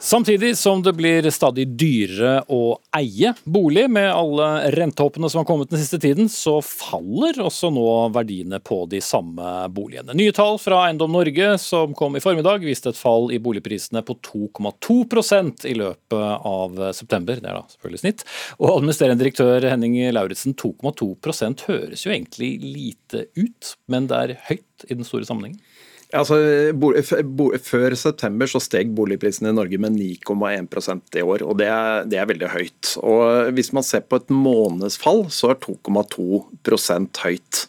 [0.07, 5.73] Samtidig som det blir stadig dyrere å eie bolig med alle rentehoppene som har kommet
[5.73, 10.15] den siste tiden, så faller også nå verdiene på de samme boligene.
[10.15, 14.15] Nye tall fra Eiendom Norge som kom i formiddag, viste et fall i boligprisene på
[14.31, 17.43] 2,2% i løpet av september.
[17.43, 18.23] Det er da selvfølgelig snitt.
[18.61, 24.87] Og administrerende direktør Henning Lauritzen, 2,2% høres jo egentlig lite ut, men det er høyt
[24.87, 25.59] i den store sammenhengen?
[26.17, 26.39] Altså,
[27.67, 32.21] Før september så steg boligprisene i Norge med 9,1% i år, og det er, det
[32.21, 32.97] er, veldig høyt.
[33.03, 37.67] Og Hvis man ser på et månedsfall, så er 2,2% høyt.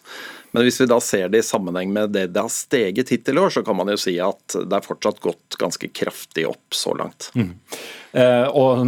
[0.58, 3.42] Men hvis vi da ser det i sammenheng med det det har steget hittil i
[3.44, 6.96] år, så kan man jo si at det er fortsatt gått ganske kraftig opp så
[6.98, 7.28] langt.
[7.38, 7.52] Mm.
[8.18, 8.82] Eh, og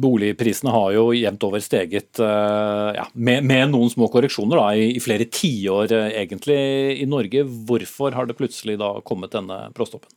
[0.00, 4.94] boligprisene har jo jevnt over steget eh, ja, med, med, noen små korreksjoner da, i,
[4.96, 6.58] i flere tiår eh, egentlig
[7.02, 7.44] i Norge.
[7.68, 10.08] Hvorfor har det plutselig da kommet denne bråstoppen?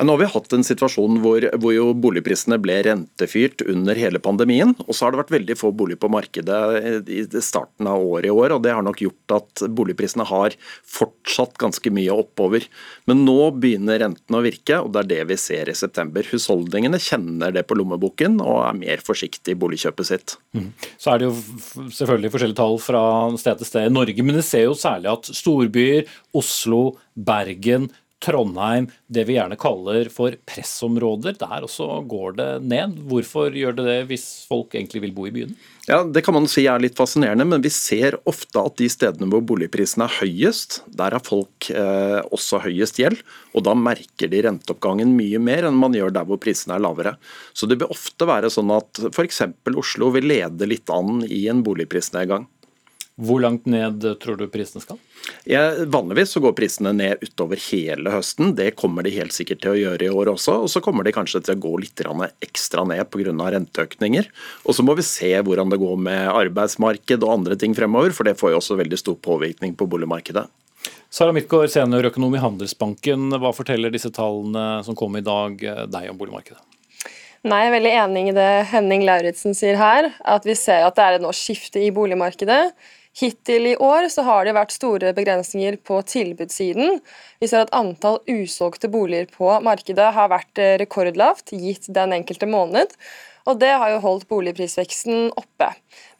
[0.00, 4.72] Nå har vi hatt en situasjon hvor, hvor boligprisene ble rentefyrt under hele pandemien.
[4.86, 8.34] Og så har det vært veldig få boliger på markedet i starten av året i
[8.34, 8.56] år.
[8.56, 10.56] og Det har nok gjort at boligprisene har
[10.88, 12.66] fortsatt ganske mye oppover.
[13.10, 16.26] Men nå begynner rentene å virke, og det er det vi ser i september.
[16.32, 20.36] Husholdningene kjenner det på lommeboken og er mer forsiktig i boligkjøpet sitt.
[20.56, 20.70] Mm.
[21.00, 23.02] Så er det jo selvfølgelig forskjellige tall fra
[23.40, 28.90] sted til sted i Norge, men vi ser jo særlig at storbyer, Oslo, Bergen, Trondheim,
[29.08, 31.38] det vi gjerne kaller for pressområder.
[31.40, 32.98] Der også går det ned.
[33.08, 35.54] Hvorfor gjør det det hvis folk egentlig vil bo i byen?
[35.88, 39.30] Ja, Det kan man si er litt fascinerende, men vi ser ofte at de stedene
[39.32, 43.24] hvor boligprisene er høyest, der har folk eh, også høyest gjeld.
[43.56, 47.16] Og da merker de renteoppgangen mye mer enn man gjør der hvor prisene er lavere.
[47.56, 49.46] Så det vil ofte være sånn at f.eks.
[49.80, 52.46] Oslo vil lede litt an i en boligprisnedgang.
[53.20, 54.96] Hvor langt ned tror du prisene skal?
[55.44, 58.54] Ja, vanligvis så går prisene ned utover hele høsten.
[58.56, 60.56] Det kommer de helt sikkert til å gjøre i år også.
[60.64, 62.00] Og så kommer de kanskje til å gå litt
[62.40, 63.34] ekstra ned pga.
[63.56, 64.30] renteøkninger.
[64.64, 68.24] Og så må vi se hvordan det går med arbeidsmarked og andre ting fremover, for
[68.24, 70.46] det får jo også veldig stor påvirkning på boligmarkedet.
[71.10, 73.34] Sara Midtgaard, seniorøkonom i Handelsbanken.
[73.36, 75.58] Hva forteller disse tallene som kom i dag
[75.90, 76.62] deg om boligmarkedet?
[77.40, 80.10] Nei, Jeg er veldig enig i det Henning Lauritzen sier her.
[80.28, 82.72] At vi ser at det er et nå skifte i boligmarkedet.
[83.18, 87.00] Hittil i år så har det vært store begrensninger på tilbudssiden.
[87.42, 92.46] Vi ser at antall usolgte boliger på markedet har vært eh, rekordlavt gitt den enkelte
[92.46, 92.94] måned.
[93.48, 95.70] Og det har jo holdt boligprisveksten oppe.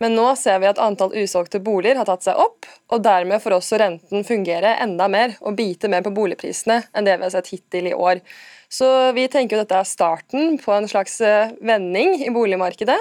[0.03, 3.59] Men nå ser vi at antall usolgte boliger har tatt seg opp, og dermed får
[3.59, 7.53] også renten fungere enda mer og bite mer på boligprisene enn det vi har sett
[7.53, 8.24] hittil i år.
[8.70, 12.98] Så vi tenker at dette er starten på en slags eh, vending i boligmarkedet.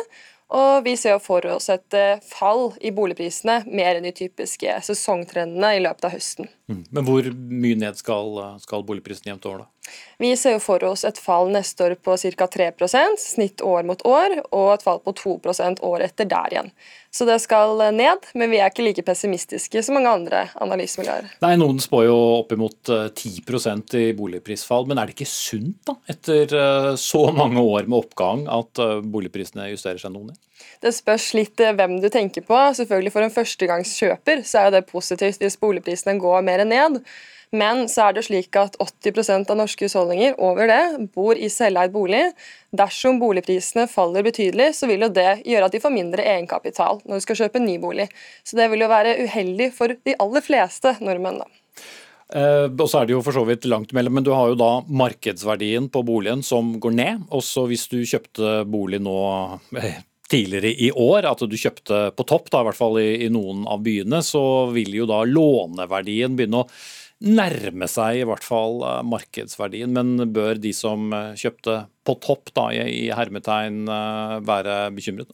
[0.50, 5.76] Og vi ser for oss et eh, fall i boligprisene, mer enn de typiske sesongtrendene
[5.78, 6.50] i løpet av høsten.
[6.70, 6.84] Mm.
[6.94, 9.80] Men hvor mye ned skal, skal boligprisen jevnt over, da?
[10.20, 12.48] Vi ser jo for oss et fall neste år på ca.
[12.54, 16.74] 3% snitt år mot år, og et fall på 2% år etter der igjen.
[17.10, 21.32] Så det skal ned, men vi er ikke like pessimistiske som mange andre analysemiljøer.
[21.42, 25.96] Nei, Noen spår jo oppimot 10 eh, i boligprisfall, men er det ikke sunt da,
[26.12, 30.38] etter eh, så mange år med oppgang at eh, boligprisene justerer seg noe ned?
[30.84, 32.56] Det spørs litt hvem du tenker på.
[32.76, 37.00] Selvfølgelig For en førstegangskjøper så er det positivt hvis boligprisene går mer ned.
[37.56, 41.94] Men så er det slik at 80% av norske husholdninger over det bor i selveid
[41.96, 42.28] bolig.
[42.76, 47.18] Dersom boligprisene faller betydelig, så vil jo det gjøre at de får mindre egenkapital når
[47.18, 48.06] de skal kjøpe ny bolig.
[48.46, 51.42] Så det vil jo være uheldig for de aller fleste nordmenn.
[51.42, 51.50] da.
[52.30, 54.60] Eh, og så er det jo for så vidt langt mellom, men du har jo
[54.60, 57.26] da markedsverdien på boligen som går ned.
[57.34, 59.18] Også hvis du kjøpte bolig nå
[59.82, 63.30] eh, tidligere i år, at du kjøpte på topp, da, i hvert fall i, i
[63.34, 66.70] noen av byene, så vil jo da låneverdien begynne å
[67.20, 69.92] nærme seg i hvert fall eh, markedsverdien.
[69.96, 75.34] Men bør de som eh, kjøpte på topp da, i hermetegn eh, være bekymret?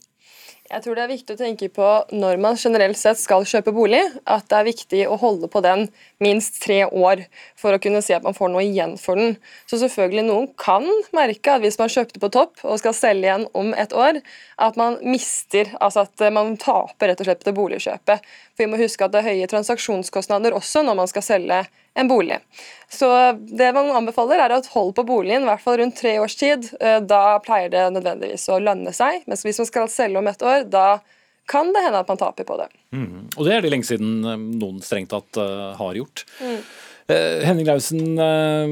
[0.66, 4.00] Jeg tror det er viktig å tenke på når man generelt sett skal kjøpe bolig,
[4.26, 5.84] at det er viktig å holde på den
[6.22, 7.22] minst tre år
[7.58, 9.36] for å kunne si at man får noe igjen for den.
[9.70, 13.46] Så selvfølgelig noen kan merke at hvis man kjøpte på topp og skal selge igjen
[13.54, 14.18] om et år,
[14.58, 18.26] at man mister, altså at man taper rett og slett på det boligkjøpet.
[18.56, 21.58] For vi må huske at det er høye transaksjonskostnader også når man skal selge
[21.96, 22.38] en bolig.
[22.92, 26.36] Så det man anbefaler er å holde på boligen i hvert fall rundt tre års
[26.40, 26.70] tid.
[26.80, 29.26] Eh, da pleier det nødvendigvis å lønne seg.
[29.28, 30.88] Mens hvis man skal selge om et år, da
[31.46, 32.68] kan det hende at man taper på det.
[32.96, 33.28] Mm.
[33.36, 36.24] Og det er det lenge siden eh, noen strengt tatt uh, har gjort.
[36.40, 36.60] Mm.
[37.08, 38.66] Eh, Henning Lausen, eh,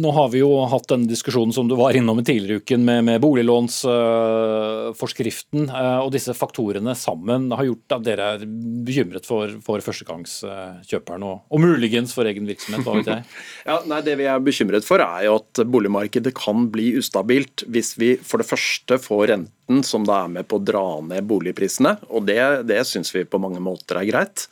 [0.00, 3.04] nå har vi jo hatt denne diskusjonen som du var innom i tidligere uken med,
[3.04, 5.68] med boliglånsforskriften.
[5.68, 8.44] Eh, og disse faktorene sammen har gjort at dere er
[8.88, 13.20] bekymret for, for førstegangskjøperen og, og, muligens for egen virksomhet, hva vet jeg?
[13.68, 18.00] ja, nei, Det vi er bekymret for er jo at boligmarkedet kan bli ustabilt hvis
[18.00, 21.96] vi for det første får renten som da er med på å dra ned boligprisene,
[22.12, 24.44] og det, det syns vi på mange måter er greit.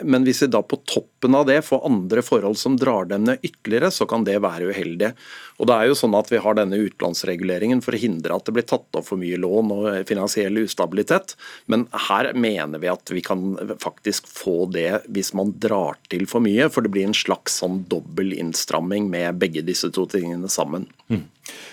[0.00, 3.38] Men hvis vi da på toppen av det får andre forhold som drar dem ned
[3.46, 5.12] ytterligere, så kan det være uheldig.
[5.60, 8.54] Og det er jo sånn at Vi har denne utlånsreguleringen for å hindre at det
[8.56, 11.36] blir tatt opp for mye lån og finansiell ustabilitet,
[11.70, 16.44] men her mener vi at vi kan faktisk få det hvis man drar til for
[16.44, 20.88] mye, for det blir en slags sånn dobbel innstramming med begge disse to tingene sammen.
[21.10, 21.26] Mm.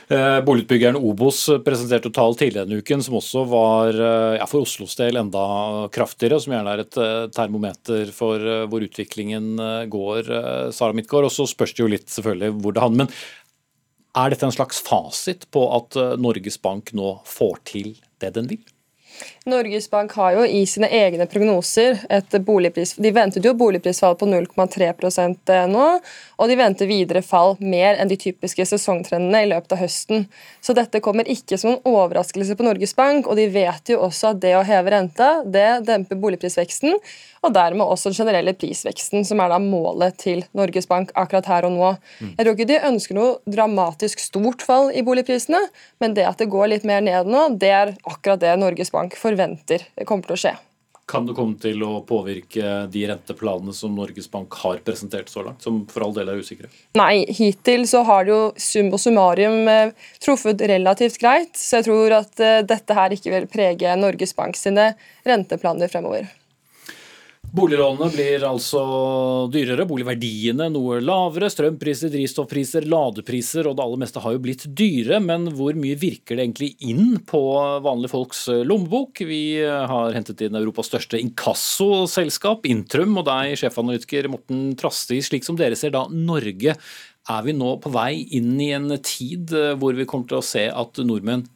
[0.08, 4.95] Eh, boligutbyggeren Obos presenterte tall tidligere denne uken som også var eh, ja, for Oslos
[5.00, 5.43] del enda
[5.93, 9.60] kraftigere, som gjerne er et eh, termometer for hvor utviklingen
[9.91, 10.32] går.
[10.76, 13.06] Sara Midtgaard, og så spørs det jo litt selvfølgelig hvor det handler.
[13.08, 13.45] Men
[14.17, 18.65] er dette en slags fasit på at Norges Bank nå får til det den vil?
[19.45, 24.27] Norges Bank har jo i sine egne prognoser et boligpris De ventet jo boligprisfall på
[24.30, 25.86] 0,3 eh, nå,
[26.38, 30.27] og de venter videre fall mer enn de typiske sesongtrendene i løpet av høsten.
[30.62, 34.34] Så dette kommer ikke som en overraskelse på Norges Bank, og de vet jo også
[34.34, 36.99] at det å heve renta, det demper boligprisveksten,
[37.45, 41.67] og dermed også den generelle prisveksten, som er da målet til Norges Bank akkurat her
[41.67, 41.91] og nå.
[42.19, 42.34] Mm.
[42.34, 45.62] Jeg tror ikke de ønsker noe dramatisk stort fall i boligprisene,
[46.04, 49.17] men det at det går litt mer ned nå, det er akkurat det Norges Bank
[49.19, 50.58] forventer kommer til å skje.
[51.08, 55.63] Kan det komme til å påvirke de renteplanene som Norges Bank har presentert så langt,
[55.63, 56.67] som for all del er usikre?
[57.00, 61.88] Nei, hittil så har det jo sum og summarium eh, truffet relativt greit, så jeg
[61.88, 64.89] tror at eh, dette her ikke vil prege Norges Bank sine
[65.23, 66.28] renteplaner fremover.
[67.57, 68.79] Boliglånene blir altså
[69.49, 71.47] dyrere, boligverdiene noe lavere.
[71.49, 75.17] Strømpriser, drivstoffpriser, ladepriser og det aller meste har jo blitt dyre.
[75.25, 77.41] Men hvor mye virker det egentlig inn på
[77.81, 79.23] vanlige folks lommebok?
[79.25, 85.17] Vi har hentet inn Europas største inkassoselskap, Intrum, og deg, sjefanalytiker Morten Trasti.
[85.25, 89.49] Slik som dere ser da Norge, er vi nå på vei inn i en tid
[89.81, 91.47] hvor vi kommer til å se at nordmenn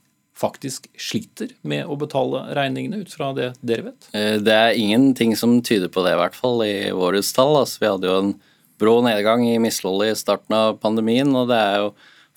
[0.42, 4.08] faktisk sliter med å betale regningene, ut fra det dere vet?
[4.18, 7.60] Eh, det er ingenting som tyder på det, i hvert fall i våres tall.
[7.62, 8.34] Altså, vi hadde jo en
[8.82, 11.92] brå nedgang i misligholdet i starten av pandemien, og det er jo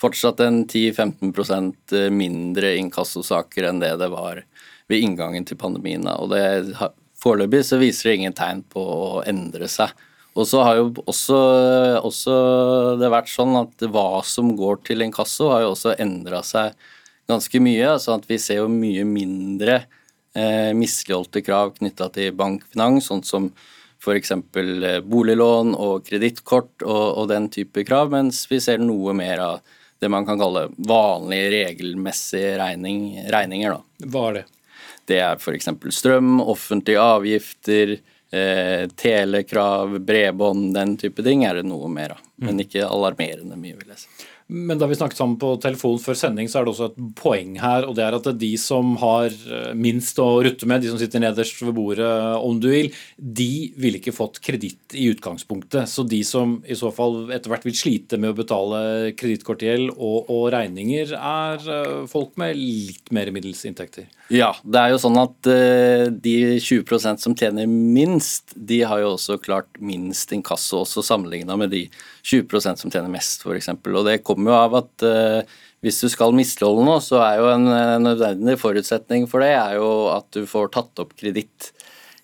[0.05, 4.43] fortsatt en 10-15 eh, mindre inkassosaker enn det det var
[4.90, 6.05] ved inngangen til pandemien.
[6.19, 6.45] Og det,
[7.25, 9.95] Foreløpig så viser det ingen tegn på å endre seg.
[10.35, 11.38] Og så har jo også,
[12.03, 12.35] også
[13.01, 16.75] det vært sånn at hva som går til inkasso, har jo også endra seg
[17.31, 17.87] ganske mye.
[17.95, 19.85] altså at vi ser jo mye mindre
[20.35, 23.51] eh, misligholdte krav knytta til bankfinans, sånn som
[24.05, 24.35] f.eks.
[24.35, 29.77] Eh, boliglån og kredittkort og, og, den type krav, mens vi ser noe mer av
[30.03, 33.77] det man kan kalle vanlige, regelmessige regning, regninger.
[33.77, 34.09] Da.
[34.11, 34.45] Hva er det?
[35.09, 35.71] Det er f.eks.
[35.93, 37.97] strøm, offentlige avgifter,
[38.35, 42.23] eh, telekrav, bredbånd, den type ting er det noe mer av.
[42.41, 42.65] Men mm.
[42.67, 44.13] ikke alarmerende mye, vil jeg si.
[44.55, 47.57] Men da vi snakket sammen på telefon før sending, så er det også et poeng
[47.59, 47.87] her.
[47.88, 51.23] Og det er at de som har eh, minst å rutte med, de som sitter
[51.25, 55.90] nederst ved bordet om du vil, de ville ikke fått kreditt i utgangspunktet.
[55.90, 58.81] Så de som i så fall etter hvert vil slite med å betale
[59.19, 64.07] kredittkortgjeld og, og, regninger, er eh, folk med litt mer middels inntekter.
[64.33, 69.11] Ja, det er jo sånn at uh, de 20% som tjener minst, de har jo
[69.19, 71.83] også klart minst inkasso, også sammenligna med de
[72.25, 73.71] 20% som tjener mest, f.eks.
[73.75, 77.51] Og det kommer jo av at uh, hvis du skal misligholde noe, så er jo
[77.53, 81.75] en en nødvendig forutsetning for det er jo at du får tatt opp kreditt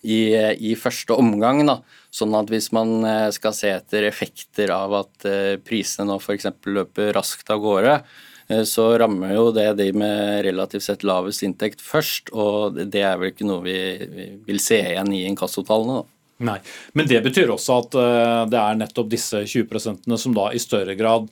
[0.01, 1.61] i, i, første omgang.
[1.69, 3.05] da, Sånn at hvis man
[3.37, 5.29] skal se etter effekter av at
[5.67, 6.49] prisene nå f.eks.
[6.65, 7.99] løper raskt av gårde,
[8.51, 13.21] Eh, så rammer jo det de med relativt sett lavest inntekt først, og det er
[13.21, 13.77] vel ikke noe vi
[14.49, 16.03] vil se igjen i inkassotallene.
[16.41, 16.57] Nei,
[16.97, 20.97] Men det betyr også at eh, det er nettopp disse 20% som da i større
[20.99, 21.29] grad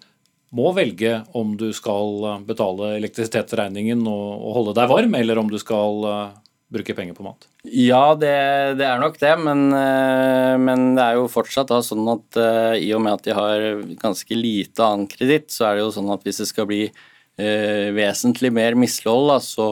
[0.55, 6.07] må velge om du skal betale elektrisitetsregningen og holde deg varm, eller om du skal
[6.09, 6.37] eh,
[6.73, 7.49] bruke penger på mat?
[7.65, 8.35] Ja, det,
[8.81, 9.69] det er nok det, men,
[10.65, 12.37] men, det er jo fortsatt da sånn at
[12.77, 13.65] i og med at de har
[14.01, 16.83] ganske lite annen kreditt, så er det jo sånn at hvis det skal bli
[17.39, 19.69] eh, vesentlig mer mislighold, så,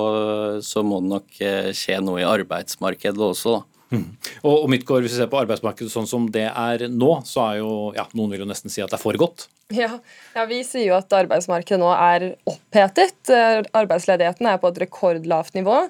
[0.63, 3.59] så, må det nok eh, skje noe i arbeidsmarkedet også.
[3.59, 3.76] da.
[3.95, 4.07] Mm.
[4.43, 7.61] Og, og Midtgaard, Hvis vi ser på arbeidsmarkedet sånn som det er nå, så er
[7.61, 9.47] jo ja, noen vil jo nesten si at det er for godt.
[9.75, 9.97] Ja,
[10.35, 13.19] ja, Vi sier jo at arbeidsmarkedet nå er opphetet.
[13.31, 15.85] Eh, arbeidsledigheten er på et rekordlavt nivå.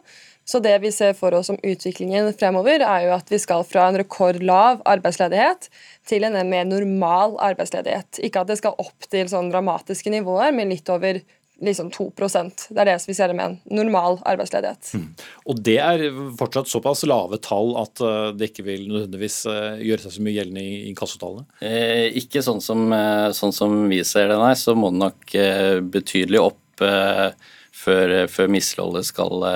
[0.46, 3.88] Så det vi ser for oss som utviklingen fremover, er jo at vi skal fra
[3.90, 5.66] en rekordlav arbeidsledighet
[6.06, 8.20] til en mer normal arbeidsledighet.
[8.22, 11.18] Ikke at det skal opp til sånn dramatiske nivåer, men litt over
[11.62, 14.90] liksom 2% Det er det vi ser med en normal arbeidsledighet.
[14.96, 15.08] Mm.
[15.48, 16.04] Og det er
[16.38, 20.36] fortsatt såpass lave tall at eh, det ikke vil nødvendigvis eh, gjøre seg så mye
[20.36, 21.46] gjeldende i inkassotallene?
[21.64, 24.54] Eh, ikke sånn som, eh, sånn som, vi ser det, nei.
[24.58, 27.30] Så må det nok eh, betydelig opp eh,
[27.76, 29.46] før, før misligholdet skal,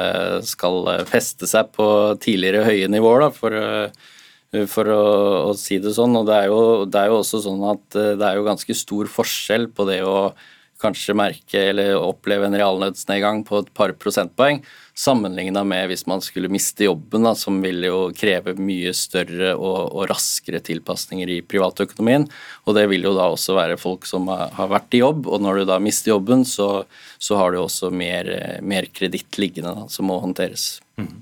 [0.46, 1.86] skal, feste seg på
[2.22, 3.56] tidligere høye nivåer, da, for,
[4.70, 5.04] for å,
[5.48, 6.14] å, si det sånn.
[6.20, 9.10] Og det er, jo, det er jo også sånn at det er jo ganske stor
[9.10, 10.30] forskjell på det å
[10.80, 14.62] kanskje merke eller oppleve en realnødsnedgang på et par prosentpoeng,
[14.96, 19.78] sammenligna med hvis man skulle miste jobben, da, som vil jo kreve mye større og,
[19.94, 22.26] og, raskere tilpasninger i privatøkonomien.
[22.66, 25.62] Og det vil jo da også være folk som har vært i jobb, og når
[25.62, 26.84] du da mister jobben, så,
[27.18, 28.28] så har du også mer,
[28.62, 30.74] mer kreditt liggende da, som må håndteres.
[31.00, 31.14] Mm.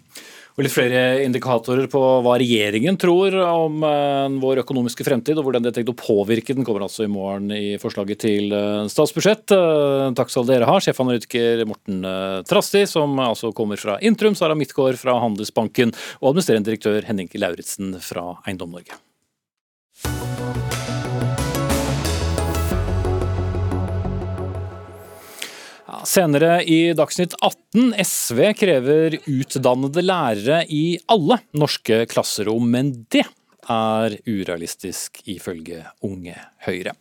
[0.58, 5.62] Og litt flere indikatorer på hva regjeringen tror om uh, vår økonomiske fremtid, og hvordan
[5.62, 9.54] det er tenkt å påvirke den, kommer altså i morgen i forslaget til uh, statsbudsjett.
[9.54, 12.02] Uh, takk skal dere ha, sjefanalytiker Morten
[12.50, 17.94] Trasti, som altså kommer fra Intrum, Sara Midtgaard fra Handelsbanken og administrerende direktør Henning Lauritzen
[18.02, 18.98] fra Eiendom Norge.
[26.08, 27.92] Senere i Dagsnytt 18.
[28.04, 33.26] SV krever utdannede lærere i alle norske klasserom, men det
[33.68, 36.94] er urealistisk, ifølge Unge Høyre.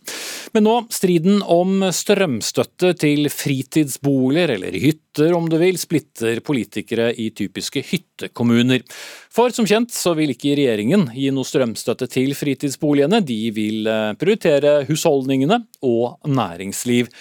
[0.55, 7.29] Men nå striden om strømstøtte til fritidsboliger, eller hytter om du vil, splitter politikere i
[7.35, 8.83] typiske hyttekommuner.
[9.31, 14.13] For som kjent så vil ikke regjeringen gi noe strømstøtte til fritidsboligene, de vil eh,
[14.19, 17.11] prioritere husholdningene og næringsliv.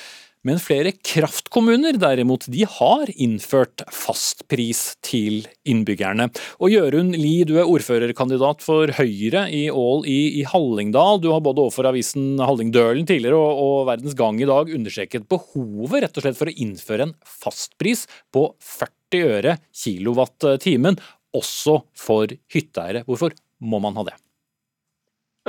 [0.46, 6.28] Men flere kraftkommuner derimot, de har innført fastpris til innbyggerne.
[6.62, 11.18] Og Jørund Lie, du er ordførerkandidat for Høyre i Ål i, i Hallingdal.
[11.24, 16.06] Du har både overfor avisen Hallingdølen tidligere og, og, Verdens Gang i dag understreket behovet
[16.06, 21.00] rett og slett for å innføre en fastpris på 40 øre kilowatt-timen,
[21.34, 23.02] også for hytteeiere.
[23.08, 23.34] Hvorfor
[23.66, 24.20] må man ha det?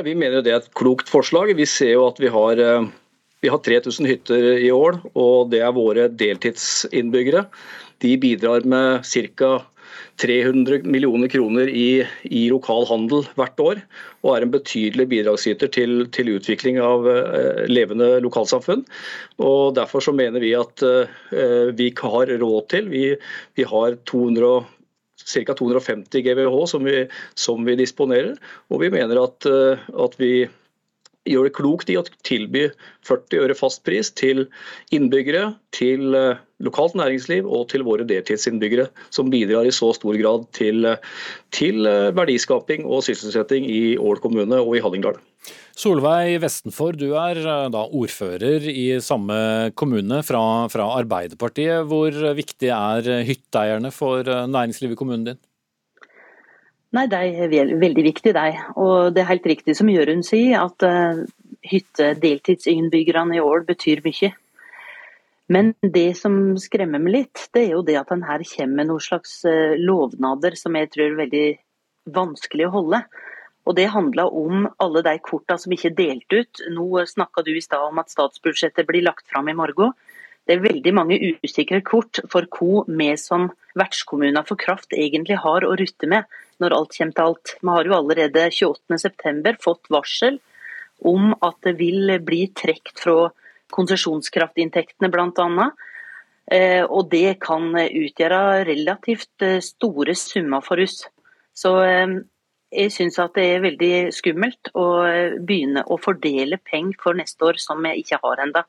[0.02, 1.54] Vi mener det er et klokt forslag.
[1.58, 2.96] Vi ser jo at vi har eh,
[3.42, 7.46] vi har 3000 hytter i Ål, og det er våre deltidsinnbyggere.
[8.04, 9.58] De bidrar med ca.
[10.18, 13.82] 300 millioner kroner i, i, lokal handel hvert år,
[14.26, 18.82] og er en betydelig bidragsyter til, til utvikling av eh, levende lokalsamfunn.
[19.46, 23.04] Og Derfor så mener vi at eh, vi har råd til Vi,
[23.58, 24.66] vi har 200
[25.28, 25.54] ca.
[25.54, 28.38] 250 GWh som vi, som vi, disponerer,
[28.70, 30.48] og vi mener at, uh, at vi
[31.28, 32.68] gjør det klokt i å tilby
[33.08, 34.46] 40 øre fastpris til
[34.96, 40.48] innbyggere, til eh, lokalt næringsliv og til våre deltidsinnbyggere, som bidrar i så stor grad
[40.58, 40.90] til,
[41.56, 45.20] til eh, verdiskaping og sysselsetting i Ål kommune og i Hallingdal.
[45.78, 49.38] Solveig Vestenfor, du er eh, da ordfører i samme
[49.78, 50.42] kommune fra,
[50.74, 51.86] fra Arbeiderpartiet.
[51.90, 55.44] Hvor viktig er hytteeierne for næringslivet i kommunen din?
[56.98, 58.58] Nei, De er veldig viktige, de.
[58.82, 61.20] Og det er helt riktig som Jørund sier, at uh,
[61.70, 64.32] hytte-deltidsinnbyggerne i Ål betyr mye.
[65.54, 68.90] Men det som skremmer meg litt, det er jo det at en her kommer med
[68.90, 71.48] noen slags uh, lovnader som jeg tror er veldig
[72.18, 73.04] vanskelig å holde.
[73.68, 76.66] Og Det handler om alle de kortene som ikke er delt ut.
[76.74, 79.94] Nå snakka du i stad om at statsbudsjettet blir lagt fram i morgen.
[80.48, 85.68] Det er veldig mange usikre kort for hva vi som vertskommuner for kraft egentlig har
[85.68, 86.26] å rutte med
[86.62, 87.56] når alt kommer til alt.
[87.62, 90.40] Vi har jo allerede 28.9 fått varsel
[91.06, 93.28] om at det vil bli trukket fra
[93.74, 95.68] konsesjonskraftinntektene bl.a.
[96.48, 101.02] Eh, og det kan utgjøre relativt eh, store summer for oss.
[101.58, 102.16] Så eh,
[102.72, 104.88] jeg syns at det er veldig skummelt å
[105.40, 108.64] begynne å fordele penger for neste år som vi ikke har ennå.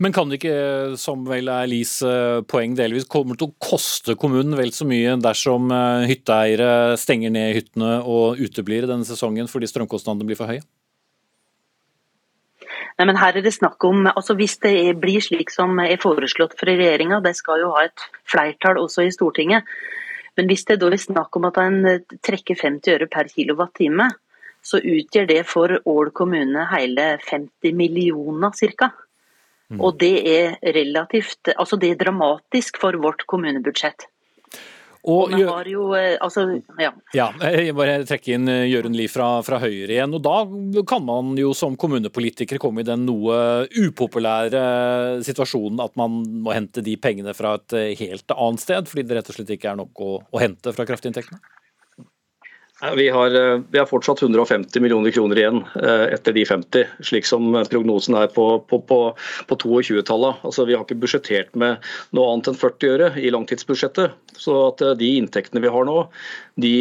[0.00, 4.16] Men kan det ikke, som vel er Lis eh, poeng delvis, kommer til å koste
[4.20, 9.70] kommunen vel så mye dersom eh, hytteeiere stenger ned hyttene og uteblir denne sesongen fordi
[9.70, 10.64] strømkostnadene blir for høye?
[13.00, 16.56] Nei, men her er det snakk om, altså Hvis det blir slik som er foreslått
[16.60, 19.68] fra regjeringa, de skal jo ha et flertall også i Stortinget.
[20.36, 21.80] Men hvis det da er snakk om at en
[22.24, 24.10] trekker 50 øre per kilowattime,
[24.60, 28.90] så utgjør det for Ål kommune hele 50 millioner ca.
[29.70, 29.80] Mm.
[29.80, 34.08] Og det er relativt Altså det er dramatisk for vårt kommunebudsjett.
[35.00, 36.42] Og, og har jo, eh, altså,
[36.76, 36.90] ja.
[37.16, 37.28] ja.
[37.40, 40.12] Jeg bare trekker inn eh, Jørund Lie fra, fra, Høyre igjen.
[40.18, 46.20] og Da kan man jo som kommunepolitiker komme i den noe upopulære situasjonen at man
[46.44, 49.54] må hente de pengene fra et eh, helt annet sted, fordi det rett og slett
[49.56, 51.40] ikke er nok å, å hente fra kraftinntektene?
[52.96, 57.26] Vi har, eh, vi har, fortsatt 150 millioner kroner igjen eh, etter de 50, slik
[57.28, 59.00] som prognosen er på, på, på,
[59.50, 60.40] på 22-tallet.
[60.48, 61.84] Altså, vi har ikke budsjettert med
[62.16, 64.16] noe annet enn 40 øre i langtidsbudsjettet.
[64.40, 65.98] Så at eh, de inntektene vi har nå,
[66.60, 66.74] de,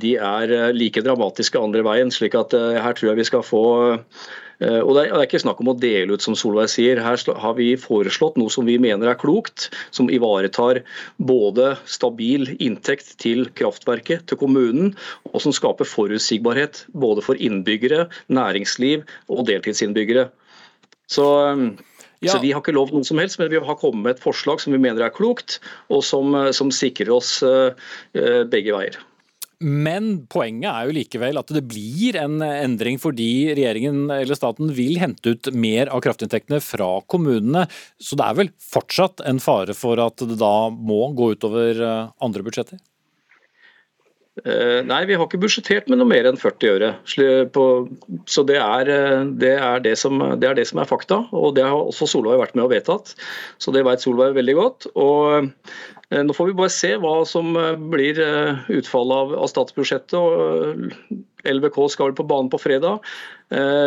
[0.00, 2.12] de er like dramatiske andre veien.
[2.12, 5.68] slik at her tror jeg vi skal få Eh, og Det er ikke snakk om
[5.68, 7.00] å dele ut, som Solveig sier.
[7.04, 10.80] Her har vi foreslått noe som vi mener er klokt, som ivaretar
[11.20, 14.94] både stabil inntekt til kraftverket, til kommunen,
[15.28, 20.30] og som skaper forutsigbarhet både for innbyggere, næringsliv og deltidsinnbyggere.
[21.12, 21.66] Så eh,
[22.24, 22.32] ja.
[22.32, 24.62] Så Vi har ikke lovt noe som helst, men vi har kommet med et forslag
[24.62, 25.58] som vi mener er klokt,
[25.92, 27.42] og som, eh, som sikrer oss
[28.14, 28.96] begge veier.
[29.64, 34.98] Men poenget er jo likevel at det blir en endring fordi regjeringen eller staten vil
[35.00, 37.64] hente ut mer av kraftinntektene fra kommunene.
[37.96, 42.12] Så det er vel fortsatt en fare for at det da må gå utover eh,
[42.20, 42.82] andre budsjetter?
[44.44, 46.90] Eh, nei, vi har ikke budsjettert med noe mer enn 40 øre.
[47.08, 51.22] Så det er eh, det, er det, som, det er det, som, er fakta.
[51.32, 53.14] Og det har også Solveig vært med og vedtatt.
[53.62, 54.88] Så det vet Solveig veldig godt.
[54.92, 57.56] Og eh, nå får vi bare se hva som
[57.94, 58.20] blir
[58.76, 60.92] utfallet av, av statsbudsjettet.
[61.46, 63.00] LVK skal på banen på fredag.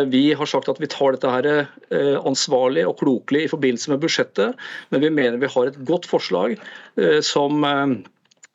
[0.08, 1.48] Vi har sagt at vi tar dette her
[2.24, 6.54] ansvarlig og klokelig i forbindelse med budsjettet, men vi mener vi har et godt forslag
[7.24, 7.60] som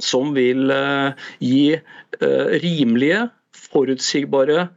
[0.03, 1.11] som vil eh,
[1.43, 4.67] gi eh, rimelige forutsigbare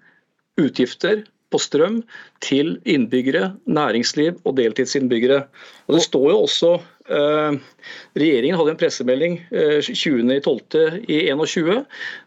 [0.58, 2.02] utgifter på strøm
[2.44, 5.42] til innbyggere, næringsliv og deltidsinnbyggere.
[5.88, 6.70] Og Det står jo også
[7.08, 7.52] eh,
[8.18, 11.84] Regjeringen hadde en pressemelding eh, 20.12.21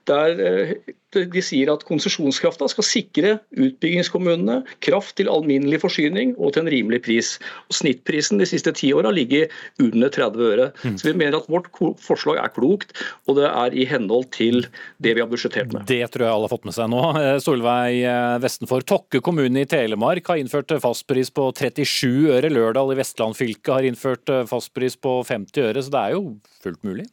[0.10, 0.74] der eh,
[1.12, 7.02] de sier at konsesjonskrafta skal sikre utbyggingskommunene kraft til alminnelig forsyning og til en rimelig
[7.06, 7.34] pris.
[7.70, 9.52] Og Snittprisen de siste ti åra ligger
[9.84, 10.70] under 30 øre.
[10.86, 10.98] Mm.
[11.00, 11.70] Så vi mener at vårt
[12.02, 12.96] forslag er klokt,
[13.28, 14.66] og det er i henhold til
[15.04, 15.86] det vi har budsjettert med.
[15.90, 17.04] Det tror jeg alle har fått med seg nå.
[17.22, 22.52] Eh, Solveig eh, Vestenfor, Tokke kommune i Telemark har innført eh, fastpris på 37 øre.
[22.52, 26.24] Lørdal i Vestland fylke har innført fastpris på 50 øre, så det er jo
[26.64, 27.08] fullt mulig.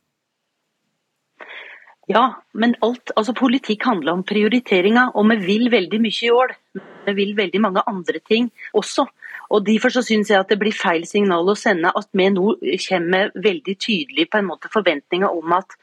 [2.09, 6.55] Ja, men alt, altså politikk handler om prioriteringer, og vi vil veldig mye i år.
[7.05, 9.05] Vi vil veldig mange andre ting også.
[9.53, 12.55] Og Derfor så syns jeg at det blir feil signal å sende at vi nå
[12.63, 15.77] kommer med veldig tydelig på en måte forventninger om at,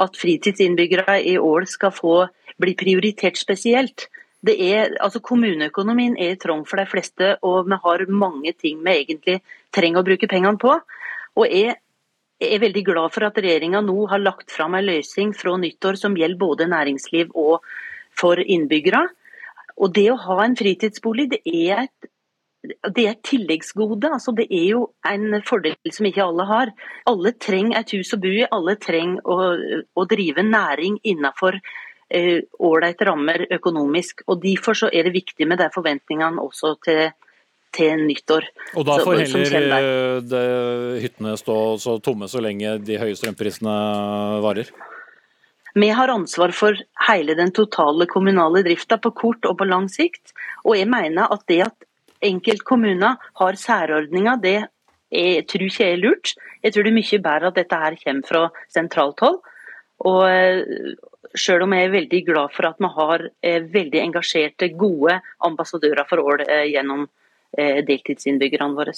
[0.00, 2.16] at fritidsinnbyggere i år skal få
[2.60, 4.08] bli prioritert spesielt.
[4.46, 9.00] Det er, altså Kommuneøkonomien er trang for de fleste, og vi har mange ting vi
[9.02, 9.40] egentlig
[9.76, 10.76] trenger å bruke pengene på.
[11.36, 11.76] Og jeg
[12.42, 16.16] er veldig glad for at regjeringa nå har lagt fram en løsning fra nyttår som
[16.18, 17.64] gjelder både næringsliv og
[18.16, 19.06] for innbyggere.
[19.76, 22.10] Og Det å ha en fritidsbolig det er et,
[22.64, 24.08] det er et tilleggsgode.
[24.12, 26.72] altså Det er jo en fordel som ikke alle har.
[27.06, 31.60] Alle trenger et hus å bo i, alle trenger å, å drive næring innenfor
[32.06, 34.22] ålreite eh, rammer økonomisk.
[34.26, 37.08] og Derfor så er det viktig med de forventningene også til
[37.74, 38.46] til nyttår.
[38.76, 40.44] Og da får heller kommer eh, det,
[41.04, 43.76] hyttene stå så tomme så lenge de høye strømprisene
[44.44, 44.70] varer?
[45.76, 50.32] Vi har ansvar for hele den totale kommunale drifta på kort og på lang sikt.
[50.64, 51.84] Og jeg mener at det at
[52.24, 54.58] enkeltkommuner har særordninger, det
[55.12, 56.32] jeg tror ikke er lurt.
[56.64, 58.40] Jeg tror det er mye bedre at dette her kommer fra
[58.72, 59.36] sentralt hold.
[60.08, 60.96] Og eh,
[61.36, 66.08] selv om jeg er veldig glad for at vi har eh, veldig engasjerte, gode ambassadører
[66.08, 67.06] for Ål gjennom
[67.56, 68.94] deltidsinnbyggerne våre.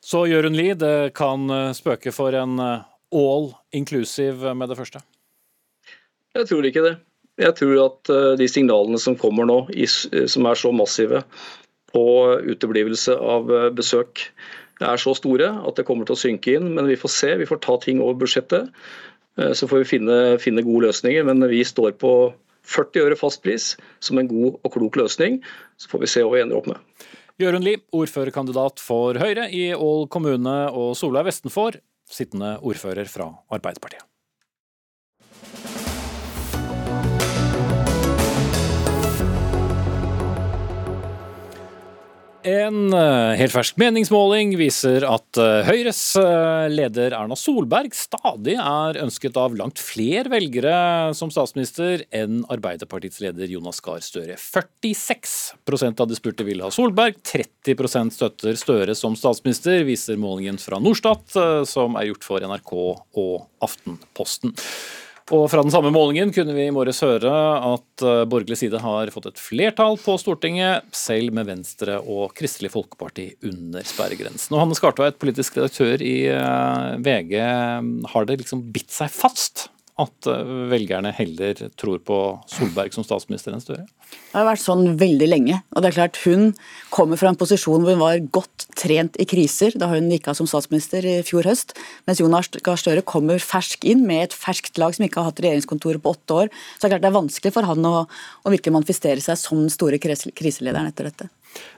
[0.00, 5.02] Så Jørund Lie, det kan eh, spøke for en eh, all inclusive med det første?
[6.36, 6.94] Jeg tror ikke det.
[7.40, 11.22] Jeg tror at eh, de signalene som kommer nå, eh, som er så massive
[11.92, 12.04] på
[12.48, 14.24] uteblivelse av eh, besøk,
[14.80, 16.70] er så store at det kommer til å synke inn.
[16.76, 17.34] Men vi får se.
[17.36, 18.70] Vi får ta ting over budsjettet.
[19.36, 21.26] Eh, Så får vi finne, finne gode løsninger.
[21.28, 22.14] Men vi står på
[22.70, 25.42] 40 øre fastpris som en god og klok løsning.
[25.76, 26.80] Så får vi se hva vi ender opp med.
[27.40, 31.78] Jørund Lie, ordførerkandidat for Høyre i Ål kommune, og Solveig Vestenfor,
[32.10, 34.09] sittende ordfører fra Arbeiderpartiet.
[42.46, 49.00] En eh, helt fersk meningsmåling viser at eh, Høyres eh, leder Erna Solberg stadig er
[49.02, 54.38] ønsket av langt flere velgere som statsminister enn Arbeiderpartiets leder Jonas Gahr Støre.
[54.40, 60.80] 46% av de spurte vil ha Solberg, 30% støtter Støre som statsminister, viser målingen fra
[60.80, 61.36] Norstat,
[61.68, 64.56] som er gjort for NRK og Aftenposten.
[65.30, 69.12] Og fra den samme målingen kunne vi i morges høre at eh, borgerlig side har
[69.14, 74.56] fått et flertall på Stortinget, selv med Venstre og Kristelig Folkeparti under sperregrensen.
[74.56, 77.36] Og Hanne Skartveit, politisk redaktør i eh, VG,
[78.10, 79.68] har det liksom bitt seg fast
[80.00, 82.18] at eh, velgerne heller tror på
[82.50, 83.86] Solberg som statsminister enn Støre?
[84.10, 85.60] Det har vært sånn veldig lenge.
[85.74, 86.52] og det er klart Hun
[86.90, 90.38] kommer fra en posisjon hvor hun var godt trent i kriser da hun gikk av
[90.38, 91.76] som statsminister i fjor høst,
[92.08, 95.42] mens Jonas Gahr Støre kommer fersk inn med et ferskt lag som ikke har hatt
[95.44, 96.54] regjeringskontoret på åtte år.
[96.76, 99.62] Så det er klart det er vanskelig for han å, å virkelig manifestere seg som
[99.62, 101.30] den store kriselederen etter dette.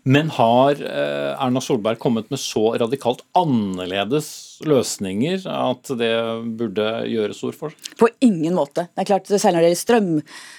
[0.02, 4.26] Men har eh, Erna Solberg kommet med så radikalt annerledes
[4.66, 6.10] løsninger at det
[6.58, 7.92] burde gjøre stor forskjell?
[8.00, 8.88] På ingen måte.
[8.90, 10.08] Det er klart, Særlig når det gjelder strøm,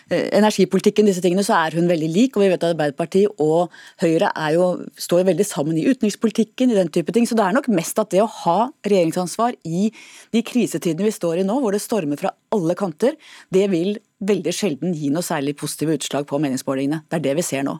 [0.09, 2.37] eh, energipolitikken, disse tingene, så er hun veldig lik.
[2.37, 6.91] og vi vet at Arbeiderpartiet og Høyre jo, står veldig sammen i utenrikspolitikken, i den
[6.95, 7.27] type ting.
[7.27, 9.91] Så det er nok mest at det å ha regjeringsansvar i
[10.31, 13.19] de krisetidene vi står i nå, hvor det stormer fra alle kanter,
[13.51, 13.97] det vil
[14.27, 17.03] veldig sjelden gi noe særlig positive utslag på meningsmålingene.
[17.09, 17.77] Det er det vi ser nå.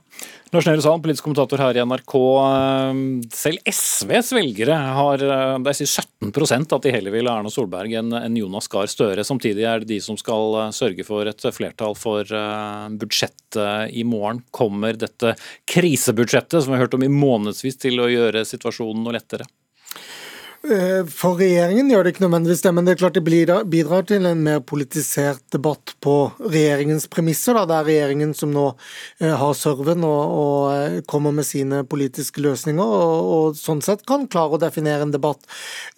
[0.54, 2.16] Lars Nehru Sand, politisk kommentator her i NRK.
[2.44, 3.02] eh,
[3.34, 8.38] Selv SVs velgere har de sier 17% at de heller vil ha Erna Solberg enn
[8.38, 9.26] Jonas Gahr Støre.
[9.26, 14.06] Samtidig er det de som skal eh, sørge for et flertall for eh, budsjettet i
[14.08, 14.44] morgen.
[14.52, 15.36] Kommer dette
[15.70, 19.50] krisebudsjettet, som vi har hørt om i månedsvis, til å gjøre situasjonen noe lettere?
[20.64, 24.24] Eh, for regjeringen gjør det ikke nødvendigvis det, men det er klart det bidrar til
[24.30, 27.58] en mer politisert debatt på regjeringens premisser.
[27.58, 27.66] Da.
[27.68, 28.70] Det er regjeringen som nå
[29.20, 34.06] eh, har serven og, og, eh, kommer med sine politiske løsninger, og, og, sånn sett
[34.08, 35.44] kan klare å definere en debatt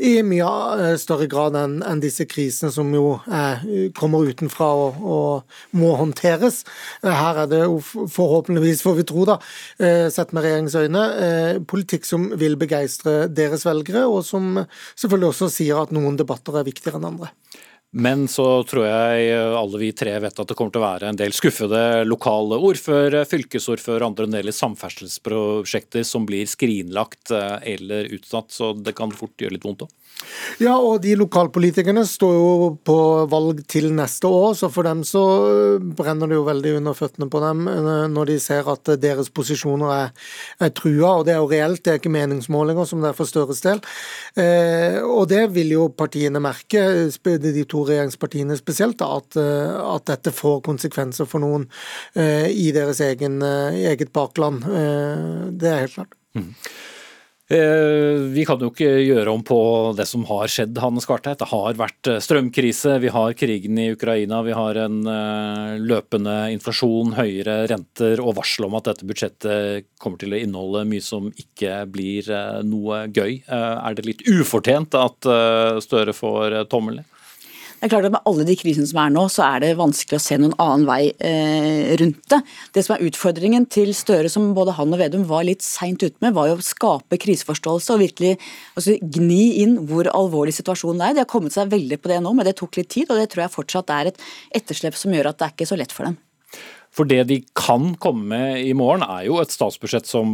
[0.01, 3.61] i mye større grad enn en disse krisene som jo er,
[3.93, 6.63] kommer utenfra og, og, må håndteres.
[7.05, 9.37] Her er det jo forhåpentligvis, får vi tro, da,
[10.09, 11.05] sett med regjeringens øyne,
[11.69, 14.54] politikk som vil begeistre deres velgere, og som
[14.95, 17.33] selvfølgelig også sier at noen debatter er viktigere enn andre.
[17.95, 21.19] Men så tror jeg alle vi tre vet at det kommer til å være en
[21.19, 28.09] del skuffede lokale ordførere, fylkesordførere og andre en del samferdselsprosjekter som blir skrinlagt eh, eller
[28.17, 28.51] utsatt.
[28.51, 29.95] Så det kan fort gjøre litt vondt òg.
[30.61, 32.97] Ja, og de lokalpolitikerne står jo på
[33.31, 35.23] valg til neste år, så for dem så
[35.97, 39.91] brenner det jo veldig under føttene på dem eh, når de ser at deres posisjoner
[39.95, 40.13] er,
[40.63, 43.29] er trua, og det er jo reelt, det er ikke meningsmålinger som det er for
[43.29, 43.83] Støres del.
[44.39, 50.07] Eh, og det vil jo partiene merke, de to regjeringspartiene spesielt, da, at, eh, at,
[50.07, 51.67] dette får konsekvenser for noen
[52.15, 54.63] eh, i deres egen, eh, eget bakland.
[54.63, 56.19] Eh, det er helt klart.
[56.37, 56.51] Mm.
[57.45, 59.57] Eh, vi kan jo ikke gjøre om på
[59.93, 61.37] det som har skjedd, Hanne Skarteit.
[61.37, 66.33] Det har vært eh, strømkrise, vi har krigen i Ukraina, vi har en eh, løpende
[66.55, 71.29] inflasjon, høyere renter og varsel om at dette budsjettet kommer til å inneholde mye som
[71.29, 72.31] ikke blir
[72.65, 73.43] noe gøy.
[73.45, 75.27] Er det litt ufortjent at
[75.85, 77.14] Støre får tommel ned?
[77.75, 80.17] Det er klart at Med alle de krisene som er nå, så er det vanskelig
[80.17, 82.41] å se noen annen vei eh, rundt det.
[82.75, 86.15] Det som er utfordringen til Støre, som både han og Vedum var litt seint ute
[86.23, 88.35] med, var jo å skape kriseforståelse og virkelig
[88.73, 91.17] altså, gni inn hvor alvorlig situasjonen er.
[91.17, 93.29] De har kommet seg veldig på det nå, men det tok litt tid, og det
[93.33, 94.23] tror jeg fortsatt er et
[94.61, 96.17] etterslep som gjør at det er ikke så lett for dem.
[96.95, 100.29] For det de kan komme med i morgen, er jo et statsbudsjett som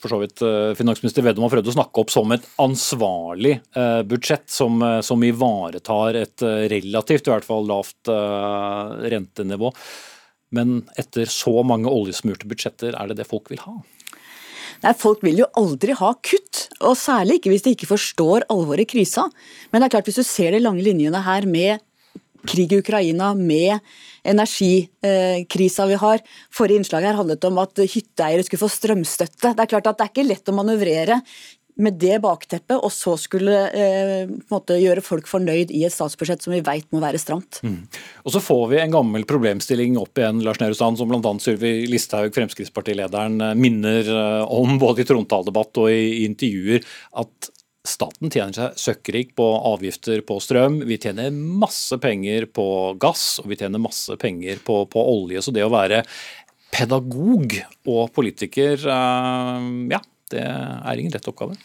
[0.00, 4.00] for så vidt eh, finansminister Vedum har prøvd å snakke opp som et ansvarlig eh,
[4.08, 8.08] budsjett, som, eh, som ivaretar et relativt, i hvert fall lavt
[9.12, 9.74] rentenivå.
[10.56, 13.76] Men etter så mange oljesmurte budsjetter, er det det folk vil ha?
[14.80, 18.86] Nei, Folk vil jo aldri ha kutt, og særlig ikke hvis de ikke forstår alvoret
[18.86, 19.26] i krisa.
[19.70, 21.84] Men det er klart hvis du ser de lange linjene her med
[22.48, 23.78] krig i Ukraina, med
[24.24, 26.24] energikrisa vi har.
[26.54, 29.54] Forrige innslag her handlet om at hytteeiere skulle få strømstøtte.
[29.54, 31.22] Det er klart at det er ikke lett å manøvrere
[31.80, 36.62] med det bakteppet, og så skulle eh, gjøre folk fornøyd i et statsbudsjett som vi
[36.64, 37.60] vet må være stramt.
[37.64, 37.78] Mm.
[38.24, 41.32] Og Så får vi en gammel problemstilling opp igjen, Lars Nehru Sand, som bl.a.
[41.42, 46.84] Sylvi Listhaug, Fremskrittspartilederen, minner eh, om både i trontaledebatt og i intervjuer,
[47.22, 47.50] at
[47.86, 50.82] Staten tjener seg søkkrik på avgifter på strøm.
[50.88, 52.66] Vi tjener masse penger på
[53.00, 55.40] gass, og vi tjener masse penger på, på olje.
[55.40, 56.02] Så det å være
[56.70, 57.56] pedagog
[57.88, 61.56] og politiker, eh, ja, det er ingen lett oppgave.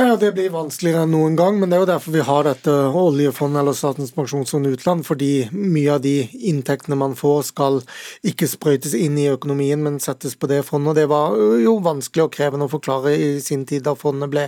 [0.00, 2.72] Nei, Det blir vanskeligere enn noen gang, men det er jo derfor vi har dette
[2.96, 6.14] oljefondet eller Statens pensjonsfond utland, fordi mye av de
[6.48, 7.76] inntektene man får skal
[8.24, 10.96] ikke sprøytes inn i økonomien, men settes på det fondet.
[10.96, 14.46] Det var jo vanskelig og krevende å forklare i sin tid da fondet ble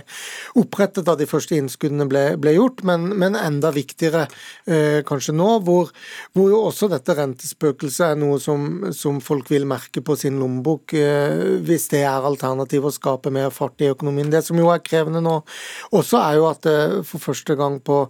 [0.57, 4.25] opprettet, da de første innskuddene ble, ble gjort, men, men, enda viktigere
[4.65, 5.93] eh, kanskje nå, hvor,
[6.33, 10.97] hvor, jo også dette rentespøkelset er noe som, som folk vil merke på sin lommebok,
[10.97, 14.33] eh, hvis det er alternativ å skape mer fart i økonomien.
[14.33, 15.42] Det som jo er krevende nå
[15.91, 16.79] også er jo at det
[17.09, 18.05] for første gang på,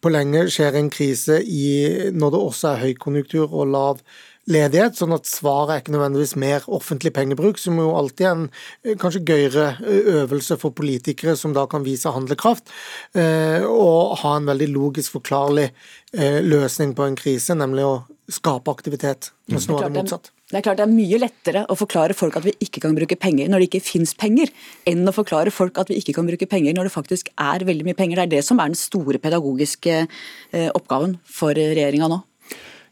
[0.00, 1.66] på lenge skjer en krise i,
[2.12, 4.06] når det også er høykonjunktur og lav
[4.50, 8.44] ledighet, sånn at svaret er ikke nødvendigvis mer offentlig pengebruk, som jo alltid er en
[8.84, 12.72] eh, kanskje gøyere eh, øvelse for politikere som da kan vise handlekraft,
[13.16, 15.70] eh, og ha en veldig logisk forklarlig
[16.14, 17.94] løsning på en krise, nemlig å
[18.30, 20.30] skape aktivitet, mens nå er det motsatt.
[20.54, 23.16] Det er klart det er mye lettere å forklare folk at vi ikke kan bruke
[23.18, 24.52] penger når det ikke finnes penger,
[24.86, 27.88] enn å forklare folk at vi ikke kan bruke penger når det faktisk er veldig
[27.88, 28.20] mye penger.
[28.20, 32.20] Det er det som er den store pedagogiske eh, oppgaven for regjeringa nå.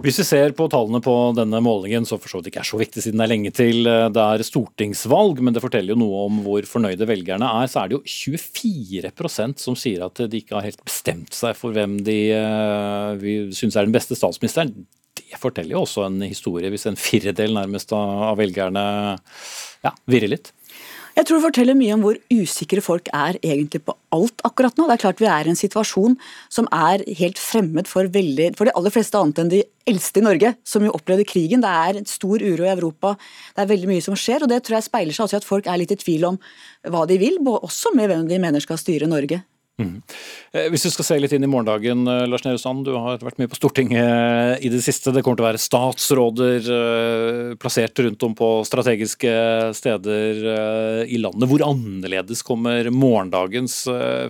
[0.03, 2.81] Hvis vi ser på tallene på denne målingen, så for så vidt ikke er så
[2.81, 6.25] viktig siden det er lenge til eh, det er stortingsvalg, men det forteller jo noe
[6.25, 10.59] om hvor fornøyde velgerne er, så er det jo 24% som sier at de ikke
[10.59, 14.75] har helt bestemt seg for hvem de uh, syns er den beste statsministeren
[15.41, 18.85] forteller jo også en historie, hvis en firedel nærmest av velgerne
[19.85, 20.53] ja, virrer litt.
[21.13, 24.87] Jeg tror det forteller mye om hvor usikre folk er egentlig på alt akkurat nå.
[24.89, 26.17] Det er klart vi er i en situasjon
[26.53, 29.61] som er helt fremmed for, veldig, for de aller fleste annet enn de
[29.93, 31.65] eldste i Norge, som jo opplevde krigen.
[31.65, 33.13] Det er stor uro i Europa,
[33.53, 34.47] det er veldig mye som skjer.
[34.47, 36.41] og Det tror jeg speiler seg også i at folk er litt i tvil om
[36.89, 39.43] hva de vil, også med hvem de mener skal styre Norge.
[39.81, 40.03] Mm.
[40.71, 42.85] Hvis du skal se litt inn i morgendagen, eh, Lars Nehru Sand.
[42.85, 45.15] Du har vært mye på Stortinget i det siste.
[45.15, 49.33] Det kommer til å være statsråder plassert rundt om på strategiske
[49.75, 51.49] steder i landet.
[51.49, 53.83] Hvor annerledes kommer morgendagens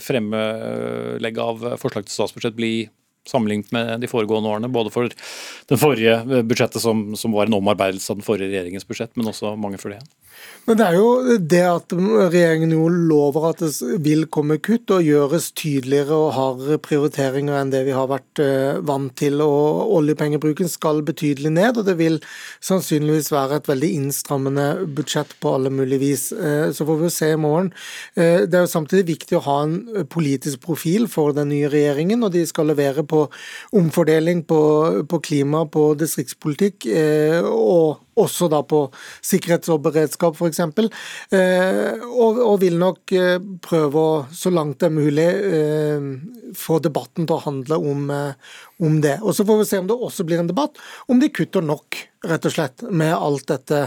[0.02, 2.74] fremlegg av forslag til statsbudsjett bli
[3.28, 4.72] sammenlignet med de foregående årene.
[4.72, 9.14] Både for det forrige budsjettet, som, som var en omarbeidelse av den forrige regjeringens budsjett,
[9.16, 10.02] men også mange før det.
[10.62, 15.02] Men det er jo det at regjeringen jo lover at det vil komme kutt og
[15.02, 19.40] gjøres tydeligere og hardere prioriteringer enn det vi har vært eh, vant til.
[19.42, 22.20] og Oljepengebruken skal betydelig ned, og det vil
[22.62, 26.28] sannsynligvis være et veldig innstrammende budsjett på alle mulige vis.
[26.30, 27.72] Eh, så får vi jo se i morgen.
[28.14, 32.22] Eh, det er jo samtidig viktig å ha en politisk profil for den nye regjeringen,
[32.22, 33.26] og de skal levere på
[33.78, 34.62] omfordeling, på,
[35.08, 36.88] på klima, på distriktspolitikk
[37.52, 38.84] og også da på
[39.24, 40.60] sikkerhets- og beredskap f.eks.
[41.32, 46.08] Eh, og, og vil nok eh, prøve å, så langt det er mulig, eh,
[46.58, 49.18] få debatten til å handle om, om det.
[49.22, 52.00] Og Så får vi se om det også blir en debatt om de kutter nok,
[52.28, 53.86] rett og slett, med alt dette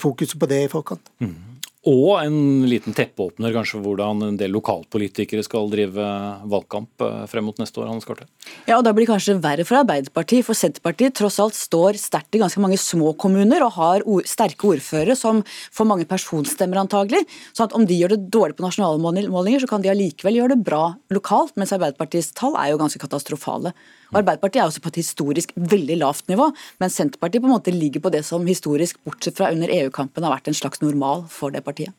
[0.00, 1.12] fokuset på det i forkant.
[1.22, 1.53] Mm.
[1.84, 6.04] Og en liten teppeåpner kanskje hvordan en del lokalpolitikere skal drive
[6.48, 7.90] valgkamp eh, frem mot neste år.
[7.90, 8.24] Hans Karte.
[8.64, 12.38] Ja, og Da blir det kanskje verre for Arbeiderpartiet, for Senterpartiet tross alt står sterkt
[12.38, 17.20] i ganske mange små kommuner og har sterke ordførere som får mange personstemmer antagelig.
[17.52, 20.54] Så at om de gjør det dårlig på nasjonale målinger, så kan de allikevel gjøre
[20.56, 23.74] det bra lokalt, mens Arbeiderpartiets tall er jo ganske katastrofale.
[24.14, 26.46] Arbeiderpartiet er også på et historisk veldig lavt nivå,
[26.82, 30.36] men Senterpartiet på en måte ligger på det som historisk, bortsett fra under EU-kampen, har
[30.36, 31.90] vært en slags normal for det partiet.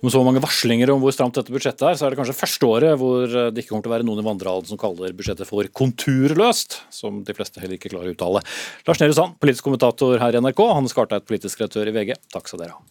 [0.00, 2.68] Med så mange varslinger om hvor stramt dette budsjettet er, så er det kanskje første
[2.68, 5.68] året hvor det ikke kommer til å være noen i vandrehallen som kaller budsjettet for
[5.80, 8.44] konturløst, som de fleste heller ikke klarer å uttale.
[8.88, 12.16] Lars Nehru Sand, politisk kommentator her i NRK, Hanne Skartveit, politisk redaktør i VG.
[12.32, 12.86] Takk skal dere ha.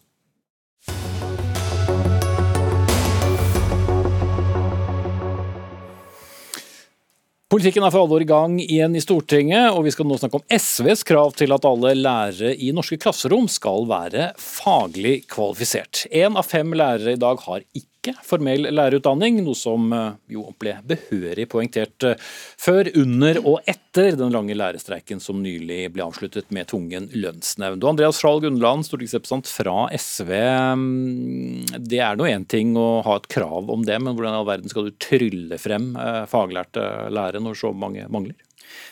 [7.48, 10.42] Politikken er for alvor i gang igjen i Stortinget, og vi skal nå snakke om
[10.52, 16.02] SVs krav til at alle lærere i norske klasserom skal være faglig kvalifisert.
[16.12, 20.46] Én av fem lærere i dag har ikke ikke formell lærerutdanning, noe som eh, jo
[20.60, 22.26] ble behørig poengtert eh,
[22.60, 27.84] før, under og etter den lange lærerstreiken som nylig ble avsluttet med tvungen lønnsnevnd.
[27.84, 30.34] Og Andreas Schral Gundeland, stortingsrepresentant fra SV.
[30.80, 34.42] Mm, det er nå én ting å ha et krav om det, men hvordan i
[34.42, 36.84] all verden skal du trylle frem eh, faglærte
[37.14, 38.36] lærere når så mange mangler?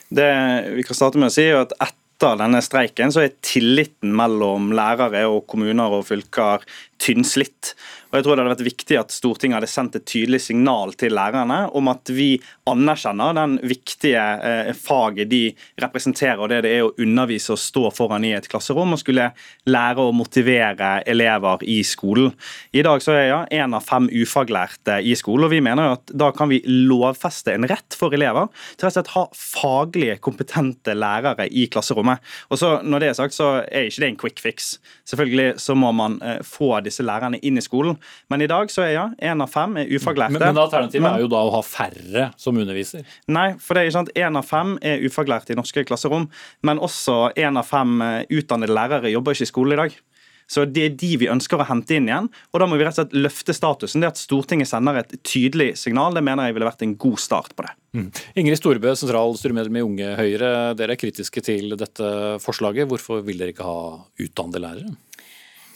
[0.09, 0.33] Det
[0.77, 1.75] vi kan starte med å si er at
[2.17, 6.64] etter denne streiken så er tilliten mellom lærere og kommuner og fylker
[7.03, 7.74] tynnslitt.
[8.11, 11.12] Og jeg tror det hadde vært viktig at Stortinget hadde sendt et tydelig signal til
[11.16, 12.36] lærerne om at vi
[12.70, 15.40] anerkjenner den viktige eh, faget de
[15.82, 19.26] representerer, og det det er å undervise og stå foran i et klasserom og skulle
[19.68, 22.32] lære å motivere elever i skolen.
[22.72, 25.97] I dag så er jeg én av fem ufaglærte i skolen, og vi mener jo
[25.99, 31.49] at da kan vi lovfeste en rett for elever til å ha faglige, kompetente lærere
[31.51, 32.22] i klasserommet.
[32.51, 34.72] Og så Når det er sagt, så er ikke det en quick fix.
[35.09, 37.99] Selvfølgelig så må man eh, få disse lærerne inn i skolen.
[38.32, 40.37] Men i dag så er ja, én av fem er ufaglærte.
[40.39, 43.07] Men, men alternativet er jo da å ha færre som underviser?
[43.28, 44.14] Nei, for det er ikke sant.
[44.16, 46.28] Én av fem er ufaglærte i norske klasserom.
[46.66, 49.99] Men også én av fem eh, utdannede lærere jobber ikke i skolen i dag.
[50.47, 52.28] Så Det er de vi ønsker å hente inn igjen.
[52.53, 54.01] og Da må vi rett og slett løfte statusen.
[54.01, 57.57] Det At Stortinget sender et tydelig signal, det mener jeg ville vært en god start
[57.57, 57.74] på det.
[57.97, 58.11] Mm.
[58.37, 60.51] Ingrid Storebø, sentralstyremedlem i Unge Høyre.
[60.76, 62.87] Dere er kritiske til dette forslaget.
[62.87, 64.95] Hvorfor vil dere ikke ha utdannede lærere?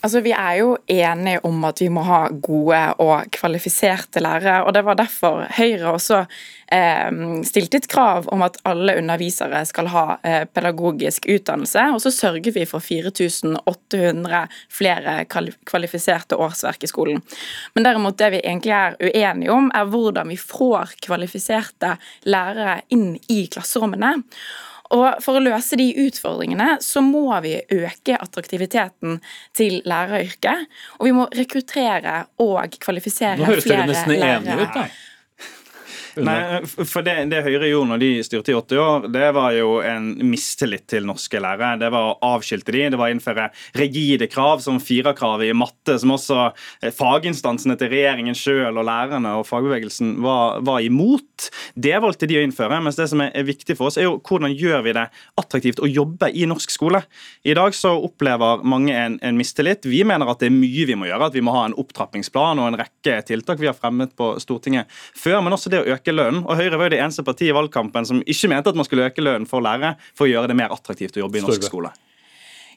[0.01, 4.65] Altså, Vi er jo enige om at vi må ha gode og kvalifiserte lærere.
[4.65, 6.25] og Det var derfor Høyre også
[6.73, 7.11] eh,
[7.45, 11.85] stilte et krav om at alle undervisere skal ha eh, pedagogisk utdannelse.
[11.93, 15.25] Og så sørger vi for 4800 flere
[15.69, 17.21] kvalifiserte årsverk i skolen.
[17.75, 23.19] Men derimot det vi egentlig er uenige om, er hvordan vi får kvalifiserte lærere inn
[23.29, 24.17] i klasserommene.
[24.97, 29.21] Og For å løse de utfordringene så må vi øke attraktiviteten
[29.57, 30.67] til læreryrket.
[30.99, 33.47] Og vi må rekruttere og kvalifisere flere lærere.
[33.47, 34.89] Nå høres dere nesten enige ut, da.
[36.19, 39.77] Nei, for det, det, Høyre gjorde når de styrte i åtte år, det var jo
[39.87, 41.79] en mistillit til norske lærere.
[41.81, 43.49] Det var å avskilte de, det var å innføre
[43.79, 49.37] rigide krav som firerkravet i matte, som også eh, faginstansene til regjeringen sjøl og lærerne
[49.39, 51.51] og fagbevegelsen var, var, imot.
[51.75, 52.81] Det valgte de å innføre.
[52.83, 55.07] Mens det som er viktig for oss, er jo hvordan gjør vi det
[55.41, 57.03] attraktivt å jobbe i norsk skole.
[57.47, 59.87] I dag så opplever mange en, en mistillit.
[59.89, 62.61] Vi mener at det er mye vi må gjøre, at vi må ha en opptrappingsplan
[62.61, 66.00] og en rekke tiltak vi har fremmet på Stortinget før, men også det å øke
[66.01, 66.43] øke lønnen.
[66.47, 69.11] Og Høyre var jo det eneste partiet i valgkampen som ikke mente at man skulle
[69.11, 71.93] øke lønnen for lærere for å gjøre det mer attraktivt å jobbe i norsk skole.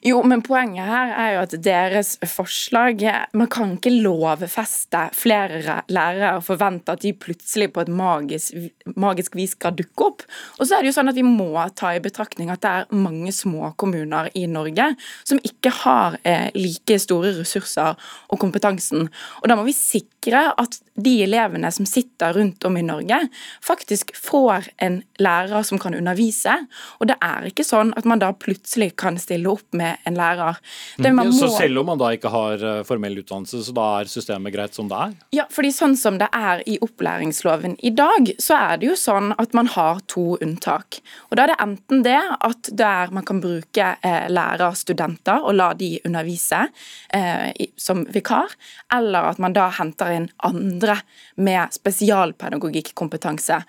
[0.04, 3.00] Jo, men poenget her er jo at deres forslag
[3.32, 8.52] Man kan ikke lovfeste flere lærere og forvente at de plutselig på et magisk,
[9.00, 10.26] magisk vis skal dukke opp.
[10.58, 12.92] Og så er det jo sånn at Vi må ta i betraktning at det er
[12.92, 14.90] mange små kommuner i Norge
[15.24, 17.96] som ikke har eh, like store ressurser
[18.28, 19.08] og kompetansen.
[19.40, 23.16] Og Da må vi sikre at de elevene som sitter rundt om i Norge,
[23.64, 26.54] faktisk får en lærer som kan undervise.
[27.00, 30.58] Og det er ikke sånn at man da plutselig kan stille opp med en lærer.
[30.98, 31.16] Mm.
[31.16, 31.26] Må...
[31.36, 34.76] Så selv om man da ikke har eh, formell utdannelse, så da er systemet greit
[34.76, 35.14] som det er?
[35.38, 39.32] Ja, fordi sånn som det er i opplæringsloven i dag, så er det jo sånn
[39.38, 41.00] at man har to unntak.
[41.30, 45.72] Og da er det enten det at der man kan bruke eh, lærerstudenter og la
[45.78, 46.66] de undervise
[47.14, 48.54] eh, som vikar,
[48.94, 51.00] eller at man da henter inn andre
[51.36, 53.62] med spesialpedagogikkompetanse.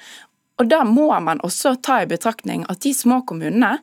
[0.55, 3.73] Og Da må man også ta i betraktning at de små kommunene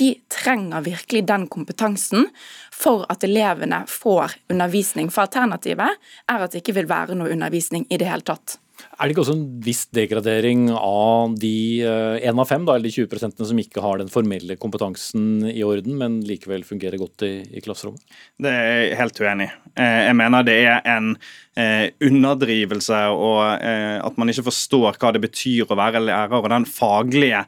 [0.00, 2.28] de trenger virkelig den kompetansen
[2.74, 5.10] for at elevene får undervisning.
[5.14, 5.94] For alternativet
[6.30, 8.58] er at det ikke vil være noe undervisning i det hele tatt.
[8.94, 12.90] Er det ikke også en viss degradering av de én eh, av fem, da, eller
[12.90, 17.32] de 20% som ikke har den formelle kompetansen i orden, men likevel fungerer godt i,
[17.54, 18.02] i klasserommet?
[18.38, 19.54] Det er jeg helt uenig i.
[19.82, 21.10] Eh, jeg mener det er en
[21.58, 26.66] eh, underdrivelse og at man ikke forstår hva det betyr å være lærer, og den
[26.68, 27.44] faglige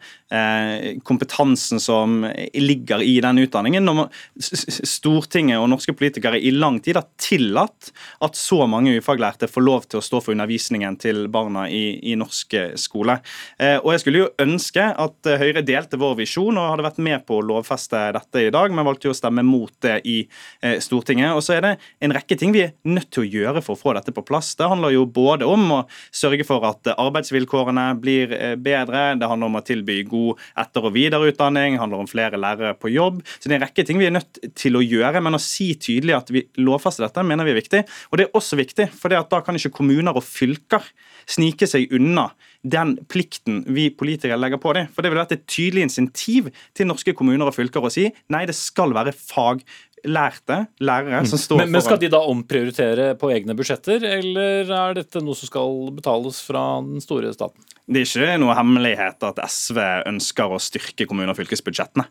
[1.07, 2.25] kompetansen som
[2.55, 3.85] ligger i den utdanningen.
[3.87, 4.09] Når
[4.43, 7.93] Stortinget og norske politikere i lang tid har tillatt
[8.25, 12.17] at så mange ufaglærte får lov til å stå for undervisningen til barna i, i
[12.19, 13.19] norsk skole.
[13.59, 17.27] Eh, og Jeg skulle jo ønske at Høyre delte vår visjon og hadde vært med
[17.29, 20.19] på å lovfeste dette i dag, men valgte jo å stemme mot det i
[20.63, 21.37] eh, Stortinget.
[21.37, 23.83] Og så er det en rekke ting vi er nødt til å gjøre for å
[23.85, 24.55] få dette på plass.
[24.59, 25.81] Det handler jo både om å
[26.15, 30.16] sørge for at arbeidsvilkårene blir eh, bedre, det handler om å tilby god
[30.59, 33.23] etter- og videreutdanning, handler om flere lærere på jobb.
[33.39, 35.73] Så det er en rekke ting vi er nødt til å gjøre, men å si
[35.75, 37.85] tydelig at vi lovfester dette, mener vi er viktig.
[38.11, 40.85] Og det er også viktig, for da kan ikke kommuner og fylker
[41.27, 42.31] snike seg unna
[42.67, 44.89] den plikten vi politikere legger på dem.
[44.93, 48.45] For det vil være et tydelig insentiv til norske kommuner og fylker å si nei,
[48.49, 49.63] det skal være fag
[50.07, 54.99] lærte lærere som står men, men skal de da omprioritere på egne budsjetter, eller er
[55.01, 57.65] dette noe som skal betales fra den store staten?
[57.87, 62.07] Det er ikke noe hemmelighet at SV ønsker å styrke kommune- og fylkesbudsjettene.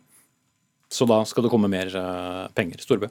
[0.96, 2.80] Så da skal det komme mer uh, penger?
[2.84, 3.10] Storbø?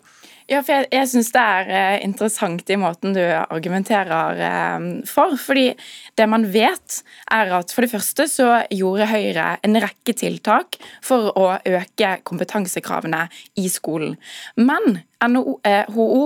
[0.49, 5.37] Ja, for Jeg, jeg syns det er uh, interessant i måten du argumenterer uh, for.
[5.41, 5.66] fordi
[6.16, 11.32] det man vet, er at for det første så gjorde Høyre en rekke tiltak for
[11.37, 13.26] å øke kompetansekravene
[13.61, 14.16] i skolen.
[14.57, 16.24] Men NHO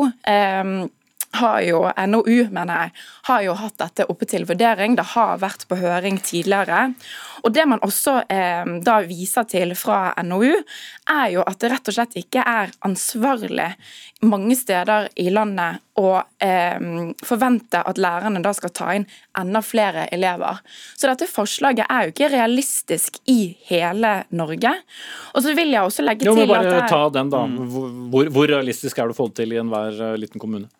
[1.36, 2.92] har jo, NOU mener jeg,
[3.28, 4.96] har jo hatt dette oppe til vurdering.
[4.96, 6.92] Det har vært på høring tidligere.
[7.44, 10.54] Og Det man også eh, da viser til fra NOU,
[11.12, 13.70] er jo at det rett og slett ikke er ansvarlig
[14.26, 16.78] mange steder i landet å eh,
[17.26, 19.06] forvente at lærerne da skal ta inn
[19.38, 20.58] enda flere elever.
[20.96, 24.74] Så dette forslaget er jo ikke realistisk i hele Norge.
[25.34, 27.44] Og så vil jeg også legge jo, til bare at det ta den da.
[28.14, 30.70] Hvor, hvor realistisk er det å få det til i enhver eh, liten kommune?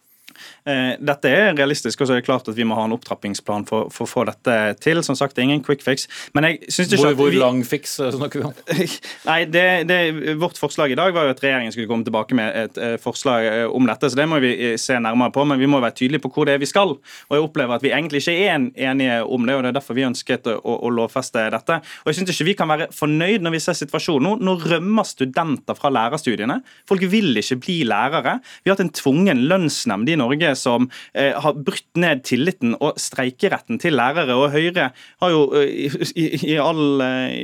[0.69, 3.67] Eh, dette er realistisk, og så er det klart at vi må ha en opptrappingsplan
[3.69, 5.01] for, for å få dette til.
[5.07, 6.09] Som sagt, det er ingen quick fix.
[6.37, 8.57] Men jeg synes ikke hvor, at hvor lang fix eh, snakker vi om?
[9.31, 9.99] Nei, det, det,
[10.41, 13.49] Vårt forslag i dag var jo at regjeringen skulle komme tilbake med et uh, forslag
[13.75, 14.11] om dette.
[14.11, 16.57] så Det må vi se nærmere på, men vi må være tydelige på hvor det
[16.57, 16.97] er vi skal.
[16.99, 19.99] Og jeg opplever at vi egentlig ikke er enige om det, og det er derfor
[19.99, 21.81] vi ønsket å, å lovfeste dette.
[22.05, 24.29] Og jeg synes ikke vi kan være fornøyd når vi ser situasjonen.
[24.29, 26.61] Nå, nå rømmer studenter fra lærerstudiene.
[26.89, 28.39] Folk vil ikke bli lærere.
[28.63, 32.99] Vi har hatt en tvungen lønnsnemnd i Norge som eh, har brutt ned tilliten og
[33.01, 34.37] streikeretten til lærere.
[34.37, 34.91] og Høyre
[35.23, 37.35] har jo i, i, i, all, eh,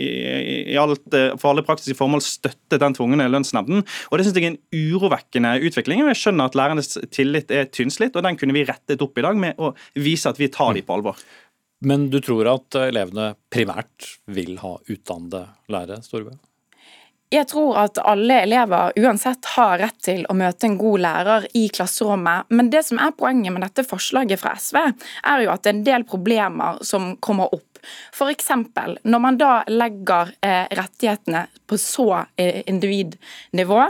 [0.74, 3.84] i, alt eh, for alle praktiske formål støttet den tvungne lønnsnemnden.
[4.10, 6.04] og Det synes jeg er en urovekkende utvikling.
[6.08, 9.38] Jeg skjønner at lærernes tillit er tynnslitt, og den kunne vi rettet opp i dag
[9.38, 11.20] med å vise at vi tar dem på alvor.
[11.84, 16.00] Men du tror at elevene primært vil ha utdannede lærere?
[16.04, 16.36] Storebø?
[17.34, 21.66] Jeg tror at alle elever uansett har rett til å møte en god lærer i
[21.72, 22.46] klasserommet.
[22.54, 25.78] Men det som er poenget med dette forslaget fra SV, er jo at det er
[25.78, 27.66] en del problemer som kommer opp.
[28.14, 28.46] F.eks.
[29.02, 32.06] når man da legger eh, rettighetene på så
[32.40, 33.80] eh, individnivå.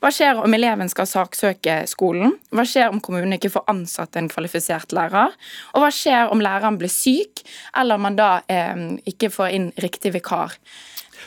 [0.00, 2.36] Hva skjer om eleven skal saksøke skolen?
[2.54, 5.34] Hva skjer om kommunen ikke får ansatt en kvalifisert lærer?
[5.74, 7.44] Og hva skjer om læreren blir syk,
[7.76, 10.56] eller man da eh, ikke får inn riktig vikar?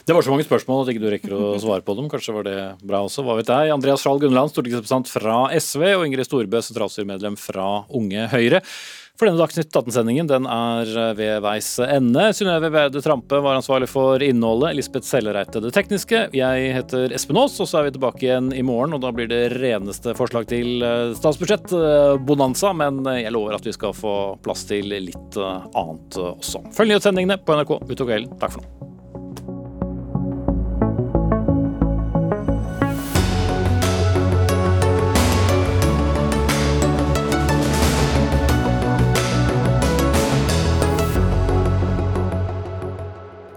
[0.06, 2.10] Det var så mange spørsmål at ikke du rekker å svare på dem.
[2.12, 3.26] Kanskje var det bra også.
[3.26, 3.74] Hva vet jeg.
[3.74, 8.62] Andreas Schall Gunnland, stortingsrepresentant fra SV, og Ingrid Storbø, sentralstyremedlem fra Unge Høyre.
[9.16, 12.28] For denne Dagsnytt 18-sendingen den er ved veis ende.
[12.36, 14.76] Synnøve Wede Trampe var ansvarlig for innholdet.
[14.76, 16.26] Lisbeth Sellereite det tekniske.
[16.36, 18.98] Jeg heter Espen Aas, og så er vi tilbake igjen i morgen.
[18.98, 22.76] Og da blir det reneste forslag til eh, statsbudsjett, eh, bonanza.
[22.76, 26.66] Men jeg lover at vi skal få plass til litt eh, annet også.
[26.76, 28.36] Følg nyhetssendingene på NRK utover kvelden.
[28.44, 28.95] Takk for nå.